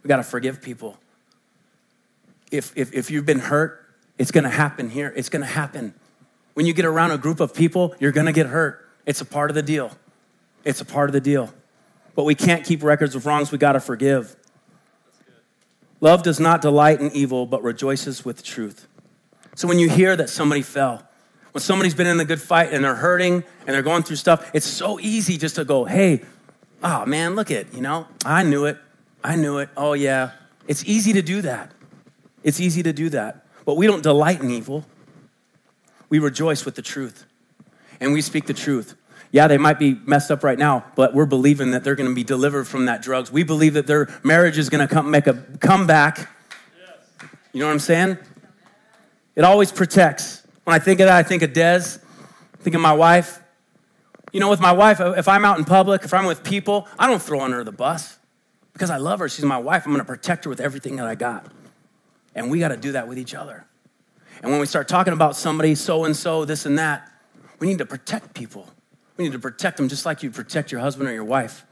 [0.02, 0.98] We got to forgive people.
[2.50, 3.84] If, if, if you've been hurt,
[4.18, 5.12] it's going to happen here.
[5.16, 5.94] It's going to happen.
[6.54, 8.88] When you get around a group of people, you're going to get hurt.
[9.04, 9.90] It's a part of the deal.
[10.64, 11.52] It's a part of the deal.
[12.14, 13.52] But we can't keep records of wrongs.
[13.52, 14.36] We got to forgive.
[16.00, 18.86] Love does not delight in evil, but rejoices with truth.
[19.54, 21.05] So when you hear that somebody fell,
[21.56, 24.50] when somebody's been in a good fight and they're hurting and they're going through stuff,
[24.52, 26.20] it's so easy just to go, hey,
[26.82, 28.76] oh man, look at, you know, I knew it.
[29.24, 29.70] I knew it.
[29.74, 30.32] Oh yeah.
[30.68, 31.72] It's easy to do that.
[32.42, 33.46] It's easy to do that.
[33.64, 34.84] But we don't delight in evil.
[36.10, 37.24] We rejoice with the truth.
[38.00, 38.94] And we speak the truth.
[39.32, 42.14] Yeah, they might be messed up right now, but we're believing that they're going to
[42.14, 43.32] be delivered from that drugs.
[43.32, 46.28] We believe that their marriage is going to come make a comeback.
[47.54, 48.18] You know what I'm saying?
[49.34, 50.42] It always protects.
[50.66, 52.00] When I think of that, I think of Des,
[52.58, 53.38] I think of my wife.
[54.32, 56.88] You know, with my wife, uh, if I'm out in public, if I'm with people,
[56.98, 58.18] I don't throw under the bus
[58.72, 59.28] because I love her.
[59.28, 59.86] She's my wife.
[59.86, 61.46] I'm going to protect her with everything that I got.
[62.34, 63.64] And we got to do that with each other.
[64.42, 67.12] And when we start talking about somebody, so and so, this and that,
[67.60, 68.68] we need to protect people.
[69.16, 71.64] We need to protect them just like you protect your husband or your wife.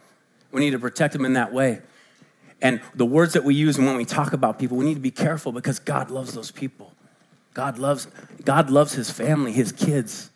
[0.52, 1.82] We need to protect them in that way.
[2.62, 5.00] And the words that we use and when we talk about people, we need to
[5.00, 6.93] be careful because God loves those people.
[7.54, 8.08] God loves,
[8.44, 10.30] God loves his family, his kids.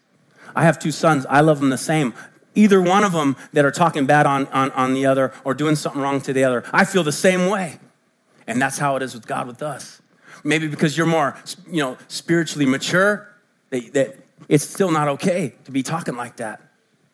[0.55, 1.27] I have two sons.
[1.27, 2.15] I love them the same.
[2.55, 5.77] Either one of them that are talking bad on, on, on the other or doing
[5.77, 7.79] something wrong to the other, I feel the same way.
[8.47, 10.01] And that's how it is with God with us.
[10.43, 11.37] Maybe because you're more,
[11.71, 13.29] you know, spiritually mature,
[13.71, 14.17] that, that
[14.49, 16.63] it's still not okay to be talking like that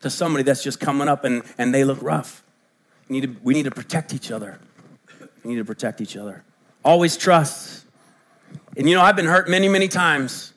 [0.01, 2.45] to somebody that's just coming up and, and they look rough.
[3.09, 4.61] We need, to, we need to protect each other.
[5.43, 6.45] We need to protect each other.
[6.85, 7.84] Always trust.
[8.77, 10.53] And you know, I've been hurt many, many times.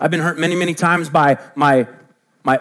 [0.00, 1.86] I've been hurt many, many times by my,
[2.42, 2.58] my,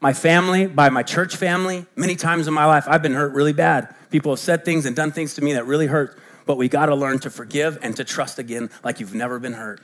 [0.00, 1.84] my family, by my church family.
[1.96, 3.94] Many times in my life, I've been hurt really bad.
[4.10, 6.18] People have said things and done things to me that really hurt.
[6.46, 9.52] But we got to learn to forgive and to trust again like you've never been
[9.52, 9.80] hurt.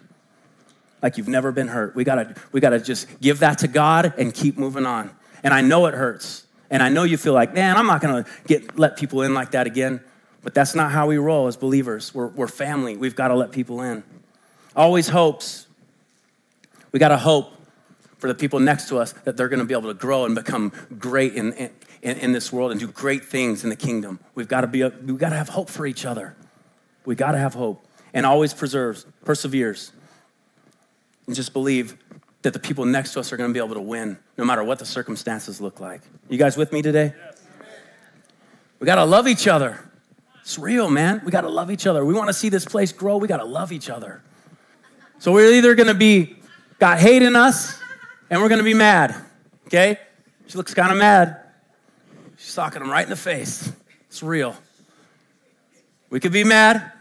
[1.02, 1.94] Like you've never been hurt.
[1.94, 5.14] We got to we got to just give that to God and keep moving on.
[5.42, 6.46] And I know it hurts.
[6.70, 9.34] And I know you feel like, man, I'm not going to get let people in
[9.34, 10.00] like that again.
[10.42, 12.14] But that's not how we roll as believers.
[12.14, 12.96] We're, we're family.
[12.96, 14.02] We've got to let people in
[14.76, 15.66] always hopes.
[16.92, 17.52] We got to hope
[18.18, 20.34] for the people next to us that they're going to be able to grow and
[20.34, 21.70] become great in, in,
[22.18, 24.20] in this world and do great things in the kingdom.
[24.34, 26.36] We've got to be, we've got to have hope for each other.
[27.04, 27.84] We got to have hope
[28.14, 29.92] and always preserves, perseveres,
[31.26, 31.96] and just believe
[32.42, 34.62] that the people next to us are going to be able to win no matter
[34.62, 36.00] what the circumstances look like.
[36.28, 37.12] You guys with me today?
[37.16, 37.42] Yes.
[38.78, 39.80] We got to love each other.
[40.40, 41.22] It's real, man.
[41.24, 42.04] We got to love each other.
[42.04, 43.16] We want to see this place grow.
[43.16, 44.22] We got to love each other.
[45.18, 46.36] So we're either going to be
[46.78, 47.78] got hate in us
[48.30, 49.14] and we're going to be mad.
[49.66, 49.98] Okay?
[50.46, 51.40] She looks kind of mad.
[52.36, 53.72] She's talking him right in the face.
[54.08, 54.56] It's real.
[56.10, 56.92] We could be mad,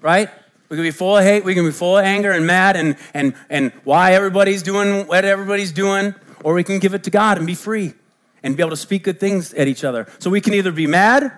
[0.00, 0.28] right?
[0.68, 1.44] We could be full of hate.
[1.44, 5.24] We can be full of anger and mad and, and, and why everybody's doing what
[5.24, 6.14] everybody's doing.
[6.44, 7.94] Or we can give it to God and be free
[8.42, 10.06] and be able to speak good things at each other.
[10.18, 11.32] So we can either be mad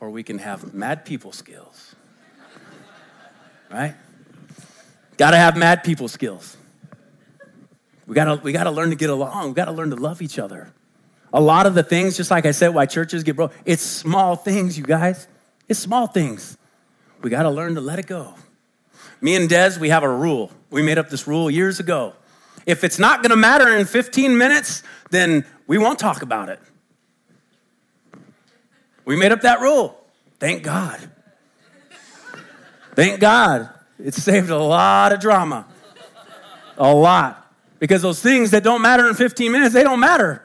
[0.00, 1.94] or we can have mad people skills.
[3.70, 3.94] Right?
[5.18, 6.56] Got to have mad people skills.
[8.06, 9.48] We got to we got to learn to get along.
[9.48, 10.72] We got to learn to love each other.
[11.32, 14.34] A lot of the things, just like I said, why churches get broke, it's small
[14.36, 15.28] things, you guys.
[15.68, 16.56] It's small things.
[17.20, 18.34] We got to learn to let it go.
[19.20, 20.50] Me and Des, we have a rule.
[20.70, 22.14] We made up this rule years ago.
[22.64, 26.60] If it's not to matter in 15 minutes, then we won't talk about it.
[29.04, 29.98] We made up that rule.
[30.38, 31.10] Thank God.
[32.94, 33.68] Thank God.
[34.02, 35.66] It saved a lot of drama.
[36.76, 37.52] A lot.
[37.78, 40.42] Because those things that don't matter in 15 minutes, they don't matter.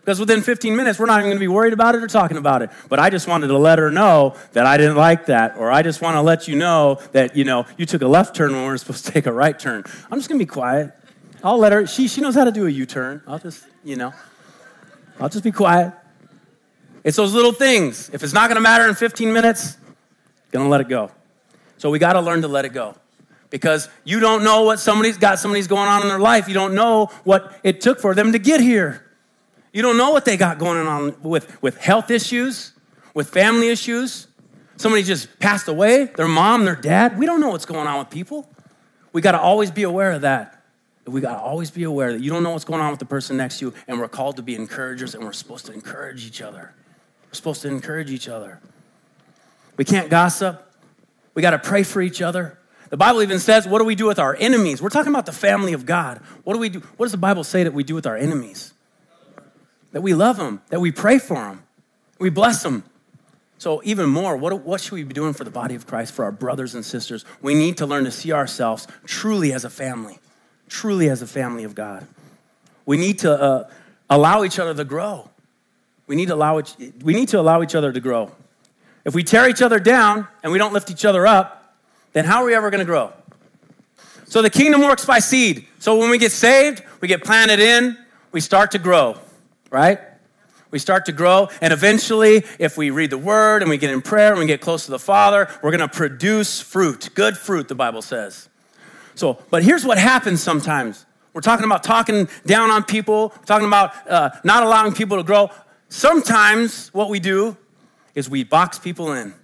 [0.00, 2.38] Because within 15 minutes, we're not even going to be worried about it or talking
[2.38, 2.70] about it.
[2.88, 5.56] But I just wanted to let her know that I didn't like that.
[5.58, 8.34] Or I just want to let you know that, you know, you took a left
[8.34, 9.84] turn when we were supposed to take a right turn.
[10.10, 10.92] I'm just going to be quiet.
[11.44, 13.22] I'll let her, she, she knows how to do a U turn.
[13.26, 14.14] I'll just, you know,
[15.20, 15.92] I'll just be quiet.
[17.04, 18.10] It's those little things.
[18.12, 19.76] If it's not going to matter in 15 minutes,
[20.52, 21.10] going to let it go.
[21.78, 22.94] So we got to learn to let it go.
[23.50, 26.48] Because you don't know what somebody's got, somebody's going on in their life.
[26.48, 29.06] You don't know what it took for them to get here.
[29.72, 32.72] You don't know what they got going on with, with health issues,
[33.14, 34.26] with family issues.
[34.76, 37.18] Somebody just passed away, their mom, their dad.
[37.18, 38.48] We don't know what's going on with people.
[39.12, 40.62] We got to always be aware of that.
[41.06, 43.06] We got to always be aware that you don't know what's going on with the
[43.06, 46.26] person next to you, and we're called to be encouragers, and we're supposed to encourage
[46.26, 46.74] each other.
[47.26, 48.60] We're supposed to encourage each other.
[49.78, 50.67] We can't gossip.
[51.38, 52.58] We got to pray for each other.
[52.90, 54.82] The Bible even says, what do we do with our enemies?
[54.82, 56.18] We're talking about the family of God.
[56.42, 56.80] What do we do?
[56.96, 58.74] What does the Bible say that we do with our enemies?
[59.92, 61.62] That we love them, that we pray for them,
[62.18, 62.82] we bless them.
[63.56, 66.24] So, even more, what, what should we be doing for the body of Christ, for
[66.24, 67.24] our brothers and sisters?
[67.40, 70.18] We need to learn to see ourselves truly as a family,
[70.68, 72.04] truly as a family of God.
[72.84, 73.70] We need to uh,
[74.10, 75.30] allow each other to grow.
[76.08, 76.60] We need to allow,
[77.00, 78.32] we need to allow each other to grow.
[79.08, 81.74] If we tear each other down and we don't lift each other up,
[82.12, 83.10] then how are we ever going to grow?
[84.26, 85.66] So the kingdom works by seed.
[85.78, 87.96] So when we get saved, we get planted in,
[88.32, 89.16] we start to grow,
[89.70, 89.98] right?
[90.70, 94.02] We start to grow, and eventually, if we read the word and we get in
[94.02, 97.68] prayer and we get close to the Father, we're going to produce fruit, good fruit,
[97.68, 98.50] the Bible says.
[99.14, 101.06] So, but here's what happens sometimes.
[101.32, 105.50] We're talking about talking down on people, talking about uh, not allowing people to grow.
[105.88, 107.56] Sometimes what we do
[108.14, 109.34] is we box people in.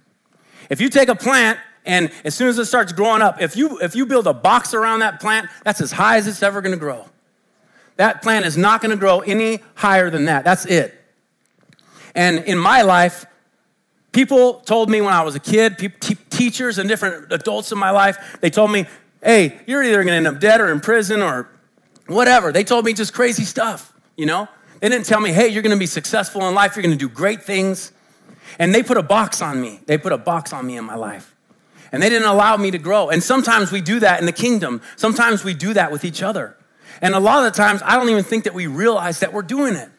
[0.69, 3.77] If you take a plant and as soon as it starts growing up, if you
[3.79, 6.73] if you build a box around that plant, that's as high as it's ever going
[6.73, 7.07] to grow.
[7.97, 10.43] That plant is not going to grow any higher than that.
[10.43, 10.99] That's it.
[12.13, 13.25] And in my life,
[14.11, 15.93] people told me when I was a kid,
[16.29, 18.85] teachers and different adults in my life, they told me,
[19.23, 21.49] "Hey, you're either going to end up dead or in prison or
[22.07, 24.47] whatever." They told me just crazy stuff, you know?
[24.79, 27.07] They didn't tell me, "Hey, you're going to be successful in life, you're going to
[27.07, 27.91] do great things."
[28.59, 29.79] And they put a box on me.
[29.85, 31.35] They put a box on me in my life.
[31.91, 33.09] And they didn't allow me to grow.
[33.09, 34.81] And sometimes we do that in the kingdom.
[34.95, 36.57] Sometimes we do that with each other.
[37.01, 39.41] And a lot of the times, I don't even think that we realize that we're
[39.41, 39.89] doing it.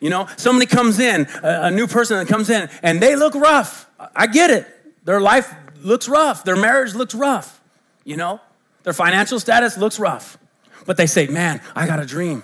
[0.00, 3.34] You know, somebody comes in, a, a new person that comes in, and they look
[3.34, 3.88] rough.
[4.14, 4.66] I get it.
[5.04, 6.44] Their life looks rough.
[6.44, 7.60] Their marriage looks rough.
[8.04, 8.40] You know,
[8.82, 10.38] their financial status looks rough.
[10.86, 12.42] But they say, man, I got a dream.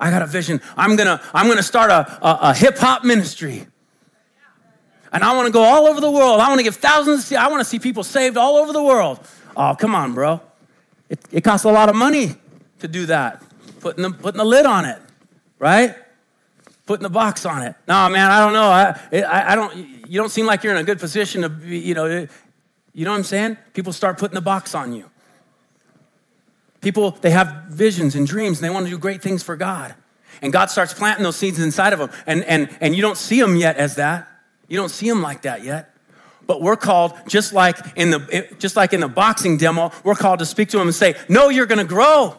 [0.00, 0.60] I got a vision.
[0.76, 3.66] I'm gonna, I'm gonna start a, a, a hip hop ministry.
[5.12, 6.40] And I want to go all over the world.
[6.40, 7.32] I want to give thousands.
[7.32, 9.20] I want to see people saved all over the world.
[9.56, 10.40] Oh, come on, bro.
[11.08, 12.34] It, it costs a lot of money
[12.80, 13.42] to do that.
[13.80, 14.98] Putting the, putting the lid on it,
[15.58, 15.94] right?
[16.84, 17.74] Putting the box on it.
[17.86, 18.70] No, man, I don't know.
[18.70, 19.74] I, I, I don't.
[20.08, 22.26] You don't seem like you're in a good position to, be, you know.
[22.94, 23.56] You know what I'm saying?
[23.74, 25.08] People start putting the box on you.
[26.80, 29.94] People, they have visions and dreams, and they want to do great things for God.
[30.42, 33.40] And God starts planting those seeds inside of them, and and and you don't see
[33.40, 34.27] them yet as that.
[34.68, 35.94] You don't see them like that yet.
[36.46, 40.38] But we're called, just like in the, just like in the boxing demo, we're called
[40.38, 42.38] to speak to them and say, No, you're gonna grow.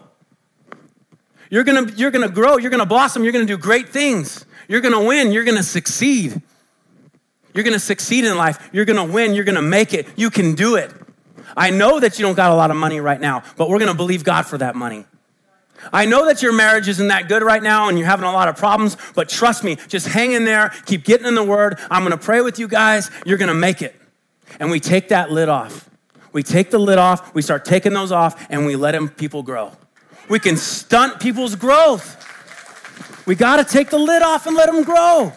[1.52, 4.46] You're gonna, you're gonna grow, you're gonna blossom, you're gonna do great things.
[4.68, 6.42] You're gonna win, you're gonna succeed.
[7.54, 8.70] You're gonna succeed in life.
[8.72, 10.08] You're gonna win, you're gonna make it.
[10.16, 10.92] You can do it.
[11.58, 13.96] I know that you don't got a lot of money right now, but we're gonna
[13.96, 15.06] believe God for that money.
[15.94, 18.48] I know that your marriage isn't that good right now and you're having a lot
[18.48, 21.80] of problems, but trust me, just hang in there, keep getting in the word.
[21.90, 23.10] I'm going to pray with you guys.
[23.26, 23.96] You're going to make it.
[24.60, 25.90] And we take that lid off.
[26.32, 29.42] We take the lid off, we start taking those off, and we let them, people
[29.42, 29.72] grow.
[30.30, 32.18] We can stunt people's growth.
[33.26, 35.34] We got to take the lid off and let them grow.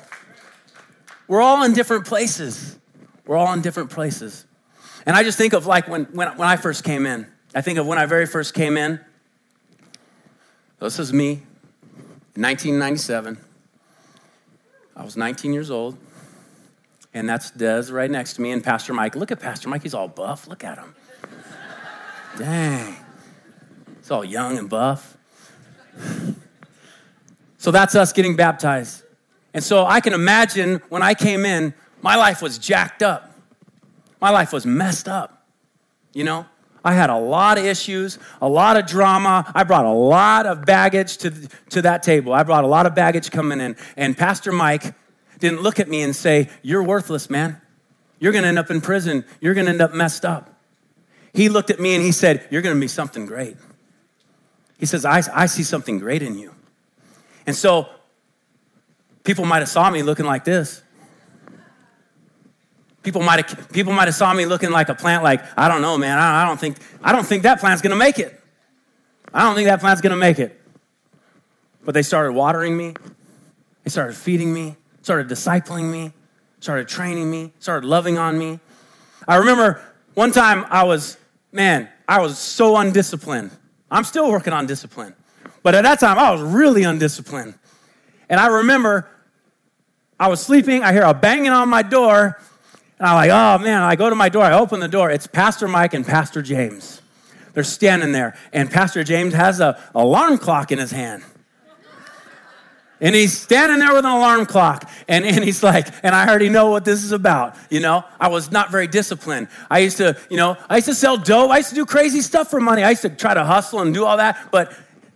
[1.28, 2.78] We're all in different places.
[3.26, 4.44] We're all in different places.
[5.06, 7.26] And I just think of like when, when, when I first came in.
[7.54, 9.00] I think of when I very first came in
[10.84, 11.42] this is me,
[12.34, 13.38] 1997.
[14.96, 15.96] I was 19 years old.
[17.14, 19.14] And that's Des right next to me and Pastor Mike.
[19.14, 20.48] Look at Pastor Mike, he's all buff.
[20.48, 20.94] Look at him.
[22.38, 22.96] Dang.
[23.98, 25.16] He's all young and buff.
[27.58, 29.04] So that's us getting baptized.
[29.54, 33.30] And so I can imagine when I came in, my life was jacked up.
[34.20, 35.46] My life was messed up.
[36.14, 36.46] You know?
[36.84, 39.50] I had a lot of issues, a lot of drama.
[39.54, 41.30] I brought a lot of baggage to,
[41.70, 42.32] to that table.
[42.32, 43.76] I brought a lot of baggage coming in.
[43.96, 44.94] And Pastor Mike
[45.38, 47.60] didn't look at me and say, You're worthless, man.
[48.18, 49.24] You're going to end up in prison.
[49.40, 50.52] You're going to end up messed up.
[51.32, 53.56] He looked at me and he said, You're going to be something great.
[54.78, 56.52] He says, I, I see something great in you.
[57.46, 57.88] And so
[59.24, 60.82] people might have saw me looking like this.
[63.02, 65.24] People might have people might have saw me looking like a plant.
[65.24, 66.18] Like I don't know, man.
[66.18, 68.40] I, I don't think I don't think that plant's gonna make it.
[69.34, 70.60] I don't think that plant's gonna make it.
[71.84, 72.94] But they started watering me.
[73.82, 74.76] They started feeding me.
[75.02, 76.12] Started discipling me.
[76.60, 77.52] Started training me.
[77.58, 78.60] Started loving on me.
[79.26, 79.82] I remember
[80.14, 81.16] one time I was
[81.50, 81.88] man.
[82.08, 83.50] I was so undisciplined.
[83.90, 85.14] I'm still working on discipline,
[85.62, 87.54] but at that time I was really undisciplined.
[88.28, 89.08] And I remember
[90.22, 92.40] I was sleeping, I hear a banging on my door,
[93.02, 95.10] and I'm like, oh man, I go to my door, I open the door.
[95.10, 97.02] It's Pastor Mike and Pastor James.
[97.52, 101.24] They're standing there, and Pastor James has a alarm clock in his hand.
[103.00, 104.88] And he's standing there with an alarm clock.
[105.08, 107.56] And, and he's like, and I already know what this is about.
[107.70, 109.48] You know, I was not very disciplined.
[109.68, 111.50] I used to, you know, I used to sell dope.
[111.50, 112.84] I used to do crazy stuff for money.
[112.84, 114.52] I used to try to hustle and do all that.
[114.52, 114.72] But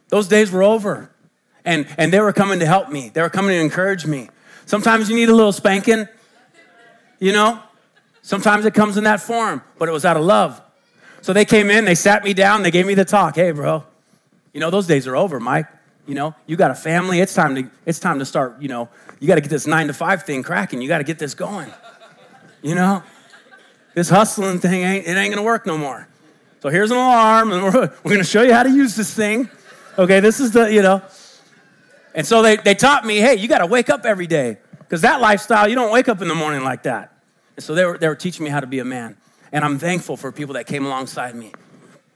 [0.09, 1.09] those days were over.
[1.65, 4.31] And, and they were coming to help me, they were coming to encourage me.
[4.65, 6.09] Sometimes you need a little spanking,
[7.21, 7.63] you know?
[8.27, 10.61] Sometimes it comes in that form, but it was out of love.
[11.21, 13.37] So they came in, they sat me down, they gave me the talk.
[13.37, 13.85] Hey, bro,
[14.53, 15.69] you know, those days are over, Mike.
[16.09, 17.21] You know, you got a family.
[17.21, 18.61] It's time to it's time to start.
[18.61, 18.89] You know,
[19.21, 20.83] you got to get this nine to five thing cracking.
[20.83, 21.73] You got to get this going.
[22.63, 23.05] You know,
[23.95, 26.09] this hustling thing ain't it ain't gonna work no more.
[26.63, 29.49] So here's an alarm, and we're, we're gonna show you how to use this thing.
[29.97, 31.01] Okay, this is the you know.
[32.13, 35.03] And so they they taught me, hey, you got to wake up every day because
[35.03, 37.13] that lifestyle you don't wake up in the morning like that.
[37.57, 39.17] And so they were they were teaching me how to be a man,
[39.53, 41.53] and I'm thankful for people that came alongside me,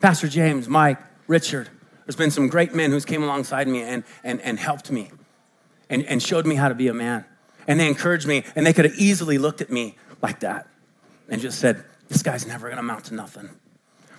[0.00, 1.68] Pastor James, Mike, Richard.
[2.04, 5.12] There's been some great men who's came alongside me and, and, and helped me
[5.88, 7.24] and, and showed me how to be a man.
[7.68, 10.66] And they encouraged me, and they could have easily looked at me like that
[11.28, 13.50] and just said, This guy's never gonna amount to nothing.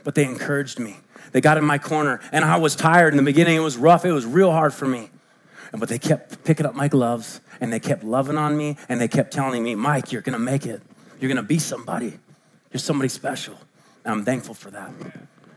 [0.04, 0.98] But they encouraged me.
[1.32, 3.56] They got in my corner, and I was tired in the beginning.
[3.56, 5.10] It was rough, it was real hard for me.
[5.74, 9.08] But they kept picking up my gloves, and they kept loving on me, and they
[9.08, 10.82] kept telling me, Mike, you're gonna make it.
[11.22, 12.20] You're gonna be somebody.
[12.74, 13.56] You're somebody special.
[14.04, 14.92] And I'm thankful for that.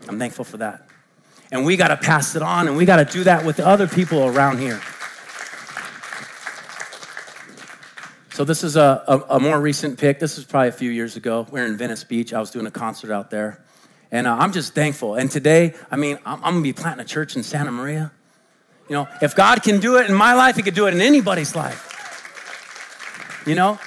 [0.07, 0.87] I'm thankful for that
[1.51, 3.87] and we got to pass it on, and we got to do that with other
[3.87, 4.81] people around here.
[8.33, 10.19] So this is a, a, a, more recent pick.
[10.19, 11.47] This is probably a few years ago.
[11.49, 12.33] We're in Venice Beach.
[12.33, 13.63] I was doing a concert out there.
[14.11, 15.15] And uh, I'm just thankful.
[15.15, 18.11] And today, I mean, I'm, I'm going to be planting a church in Santa Maria.
[18.89, 20.99] You know, if God can do it in my life, he could do it in
[20.99, 21.93] anybody's life.
[23.47, 23.79] You know,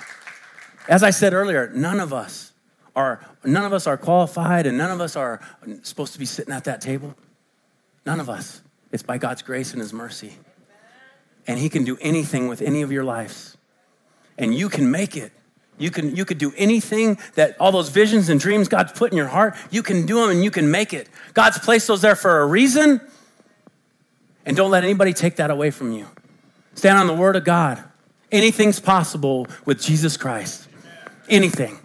[0.88, 2.52] as I said earlier, none of us
[2.96, 5.40] are none of us are qualified and none of us are
[5.82, 7.14] supposed to be sitting at that table.
[8.04, 8.62] None of us.
[8.90, 10.32] It's by God's grace and His mercy.
[11.46, 13.56] And He can do anything with any of your lives.
[14.38, 15.32] And you can make it.
[15.76, 19.16] You can you could do anything that all those visions and dreams God's put in
[19.16, 21.08] your heart, you can do them and you can make it.
[21.34, 23.00] God's placed those there for a reason.
[24.46, 26.06] And don't let anybody take that away from you.
[26.74, 27.84] Stand on the word of God.
[28.32, 30.67] Anything's possible with Jesus Christ.
[31.28, 31.78] Anything.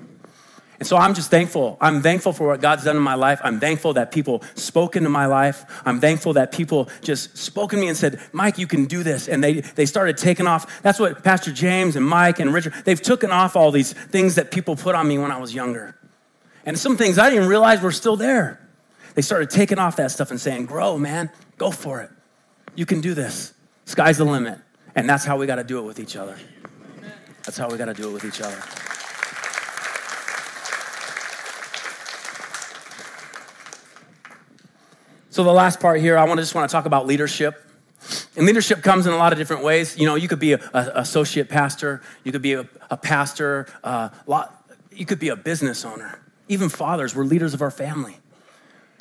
[0.80, 1.78] And so I'm just thankful.
[1.80, 3.40] I'm thankful for what God's done in my life.
[3.42, 5.64] I'm thankful that people spoke into my life.
[5.86, 9.30] I'm thankful that people just spoke to me and said, Mike, you can do this.
[9.30, 10.82] And they, they started taking off.
[10.82, 14.52] That's what Pastor James and Mike and Richard, they've taken off all these things that
[14.52, 15.96] people put on me when I was younger.
[16.66, 18.60] And some things I didn't realize were still there.
[19.16, 22.10] They started taking off that stuff and saying, grow, man, go for it.
[22.76, 23.54] You can do this.
[23.86, 24.60] Sky's the limit.
[24.96, 26.38] And that's how we got to do it with each other.
[27.46, 28.62] That's how we got to do it with each other.
[35.34, 37.60] So the last part here, I want to just want to talk about leadership.
[38.36, 39.98] And leadership comes in a lot of different ways.
[39.98, 44.10] You know, you could be an associate pastor, you could be a, a pastor, uh,
[44.28, 46.20] lot, you could be a business owner.
[46.50, 48.20] Even fathers, we're leaders of our family.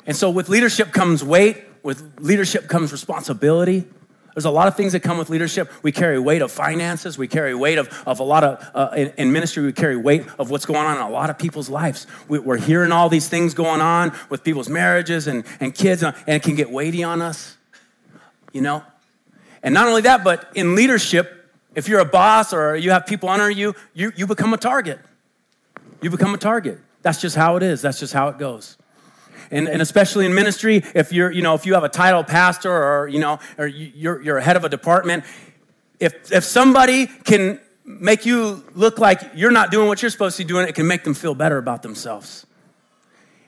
[0.07, 3.85] And so with leadership comes weight, with leadership comes responsibility.
[4.33, 5.71] There's a lot of things that come with leadership.
[5.83, 7.17] We carry weight of finances.
[7.17, 10.25] We carry weight of, of a lot of, uh, in, in, ministry, we carry weight
[10.39, 12.07] of what's going on in a lot of people's lives.
[12.27, 16.15] We, are hearing all these things going on with people's marriages and, and kids, and
[16.25, 17.57] it can get weighty on us,
[18.51, 18.83] you know?
[19.61, 23.29] And not only that, but in leadership, if you're a boss or you have people
[23.29, 24.99] under you, you, you become a target.
[26.01, 26.79] You become a target.
[27.01, 27.81] That's just how it is.
[27.81, 28.77] That's just how it goes
[29.53, 32.71] and, and especially in ministry, if you're, you know, if you have a title pastor
[32.71, 35.23] or, you know, or you're, you're head of a department,
[35.99, 40.43] if, if somebody can make you look like you're not doing what you're supposed to
[40.43, 42.45] be doing, it can make them feel better about themselves.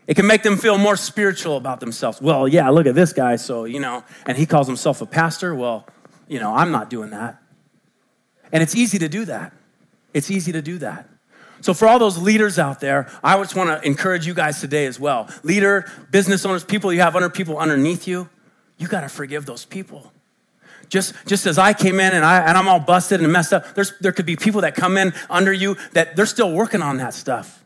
[0.07, 2.21] It can make them feel more spiritual about themselves.
[2.21, 5.55] Well, yeah, look at this guy, so, you know, and he calls himself a pastor.
[5.55, 5.87] Well,
[6.27, 7.41] you know, I'm not doing that.
[8.51, 9.53] And it's easy to do that.
[10.13, 11.09] It's easy to do that.
[11.65, 14.85] So, for all those leaders out there, I just want to encourage you guys today
[14.85, 15.27] as well.
[15.41, 18.29] Leader, business owners, people you have under people underneath you,
[18.77, 20.11] you got to forgive those people.
[20.89, 23.73] Just, just as I came in and, I, and I'm all busted and messed up,
[23.73, 26.97] there's, there could be people that come in under you that they're still working on
[26.97, 27.63] that stuff.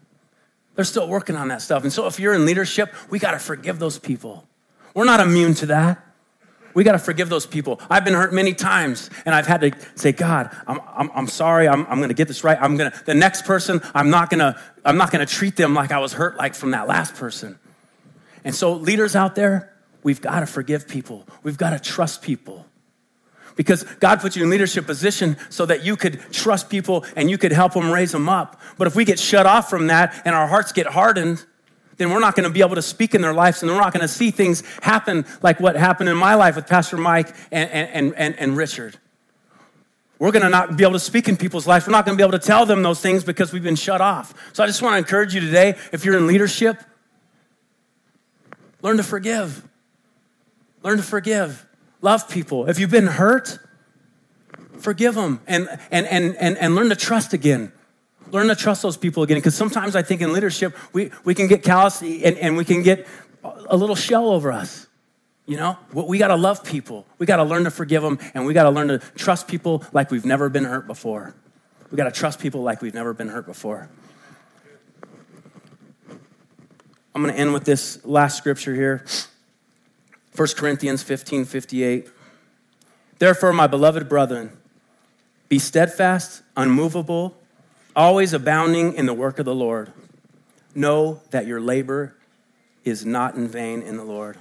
[0.76, 1.84] They're still working on that stuff.
[1.84, 4.47] And so, if you're in leadership, we got to forgive those people.
[4.93, 6.09] We're not immune to that.
[6.74, 7.82] We got to forgive those people.
[7.89, 11.67] I've been hurt many times, and I've had to say, God, I'm, I'm, I'm sorry.
[11.67, 12.57] I'm, I'm going to get this right.
[12.61, 15.55] I'm going to, the next person, I'm not going to, I'm not going to treat
[15.55, 17.57] them like I was hurt like from that last person.
[18.43, 21.26] And so, leaders out there, we've got to forgive people.
[21.43, 22.65] We've got to trust people.
[23.59, 27.38] because God put you in leadership position so that you could trust people and you
[27.38, 28.61] could help them raise them up.
[28.78, 31.45] But if we get shut off from that and our hearts get hardened,
[32.00, 33.93] then we're not going to be able to speak in their lives and we're not
[33.93, 37.70] going to see things happen like what happened in my life with Pastor Mike and,
[37.70, 38.97] and, and, and Richard.
[40.18, 41.86] We're going to not be able to speak in people's lives.
[41.86, 44.00] We're not going to be able to tell them those things because we've been shut
[44.00, 44.34] off.
[44.54, 46.82] So I just want to encourage you today if you're in leadership,
[48.82, 49.68] learn to forgive.
[50.84, 51.66] Learn to forgive.
[52.02, 52.70] Love people.
[52.70, 53.60] If you've been hurt,
[54.80, 57.74] forgive them and, and, and, and, and learn to trust again.
[58.32, 59.38] Learn to trust those people again.
[59.38, 62.84] Because sometimes I think in leadership, we, we can get callous and, and we can
[62.84, 63.08] get
[63.44, 64.88] a little shell over us.
[65.46, 67.08] You know, we got to love people.
[67.18, 69.84] We got to learn to forgive them, and we got to learn to trust people
[69.94, 71.34] like we've never been hurt before.
[71.90, 73.90] We got to trust people like we've never been hurt before.
[77.16, 79.06] I'm going to end with this last scripture here
[80.36, 82.10] 1 Corinthians 15 58.
[83.18, 84.56] Therefore, my beloved brethren,
[85.50, 87.36] be steadfast, unmovable,
[88.00, 89.91] always abounding in the work of the Lord.
[90.74, 92.16] Know that your labor
[92.86, 94.38] is not in vain in the Lord.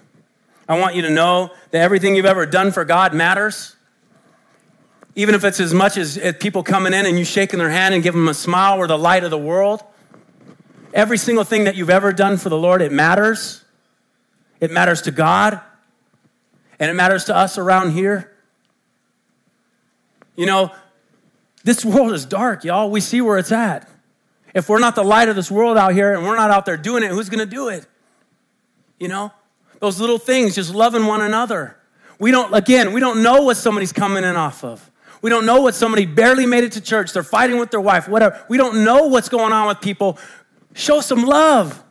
[0.69, 3.75] I want you to know that everything you've ever done for God matters.
[5.17, 8.03] Even if it's as much as people coming in and you shaking their hand and
[8.03, 9.83] giving them a smile or the light of the world.
[10.95, 13.65] Every single thing that you've ever done for the Lord, it matters.
[14.61, 15.61] It matters to God.
[16.79, 18.33] And it matters to us around here.
[20.37, 20.71] You know,
[21.69, 22.91] this world is dark, y'all.
[22.91, 23.89] We see where it's at.
[24.55, 26.77] If we're not the light of this world out here and we're not out there
[26.77, 27.87] doing it, who's going to do it?
[28.99, 29.33] You know,
[29.81, 31.77] those little things, just loving one another.
[32.19, 34.91] We don't, again, we don't know what somebody's coming in off of.
[35.21, 37.13] We don't know what somebody barely made it to church.
[37.13, 38.45] They're fighting with their wife, whatever.
[38.49, 40.19] We don't know what's going on with people.
[40.75, 41.83] Show some love.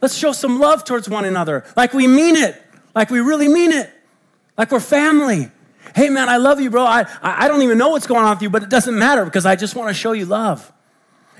[0.00, 1.64] Let's show some love towards one another.
[1.76, 2.60] Like we mean it.
[2.94, 3.90] Like we really mean it.
[4.56, 5.50] Like we're family.
[5.94, 6.84] Hey, man, I love you, bro.
[6.84, 9.46] I, I don't even know what's going on with you, but it doesn't matter because
[9.46, 10.72] I just want to show you love.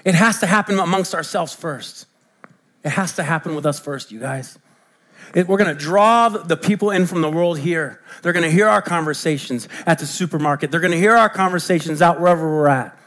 [0.04, 2.06] It has to happen amongst ourselves first.
[2.84, 4.58] It has to happen with us first, you guys.
[5.34, 8.02] It, we're going to draw the people in from the world here.
[8.22, 10.70] They're going to hear our conversations at the supermarket.
[10.70, 12.98] They're going to hear our conversations out wherever we're at.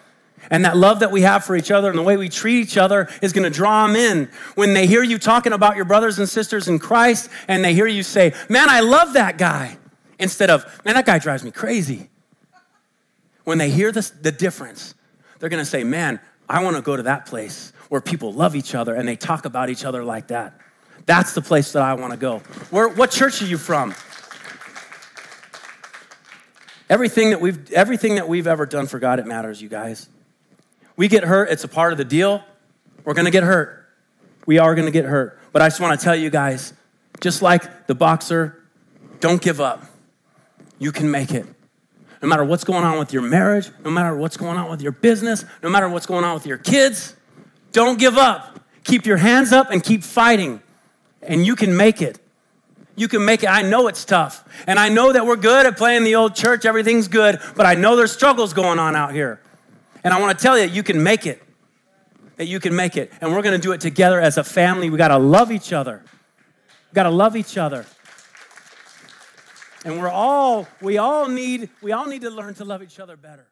[0.50, 2.78] And that love that we have for each other and the way we treat each
[2.78, 4.30] other is going to draw them in.
[4.56, 7.88] When they hear you talking about your brothers and sisters in Christ and they hear
[7.88, 9.78] you say, Man, I love that guy,
[10.20, 12.10] instead of, Man, that guy drives me crazy.
[13.44, 14.96] When they hear this, the difference,
[15.40, 18.76] they're to say, Man, I want to go to that place where people love each
[18.76, 20.60] other and they talk about each other like that.
[21.06, 22.40] That's the place that I want to go.
[22.72, 23.94] Where, what church are you from?
[26.90, 30.08] Everything that we've everything that we've ever done for God, it matters, you guys.
[30.96, 32.44] We get hurt, it's a part of the deal.
[33.04, 33.88] We're gonna get hurt.
[34.46, 35.40] We are gonna get hurt.
[35.52, 36.74] But I just want to tell you guys,
[37.22, 38.64] just like the boxer,
[39.20, 39.84] don't give up.
[40.80, 41.46] You can make it.
[42.22, 44.92] No matter what's going on with your marriage, no matter what's going on with your
[44.92, 47.16] business, no matter what's going on with your kids,
[47.72, 48.60] don't give up.
[48.84, 50.62] Keep your hands up and keep fighting
[51.28, 52.20] and you can make it.
[52.96, 53.48] You can make it.
[53.48, 54.48] I know it's tough.
[54.68, 57.74] And I know that we're good at playing the old church, everything's good, but I
[57.76, 59.42] know there's struggles going on out here.
[60.04, 61.42] And I want to tell you, you can make it.
[62.38, 63.12] That you can make it.
[63.22, 64.90] And we're going to do it together as a family.
[64.90, 66.04] We got to love each other.
[66.92, 67.86] We got to love each other.
[69.86, 73.16] And we're all, we all need, we all need to learn to love each other
[73.16, 73.46] better.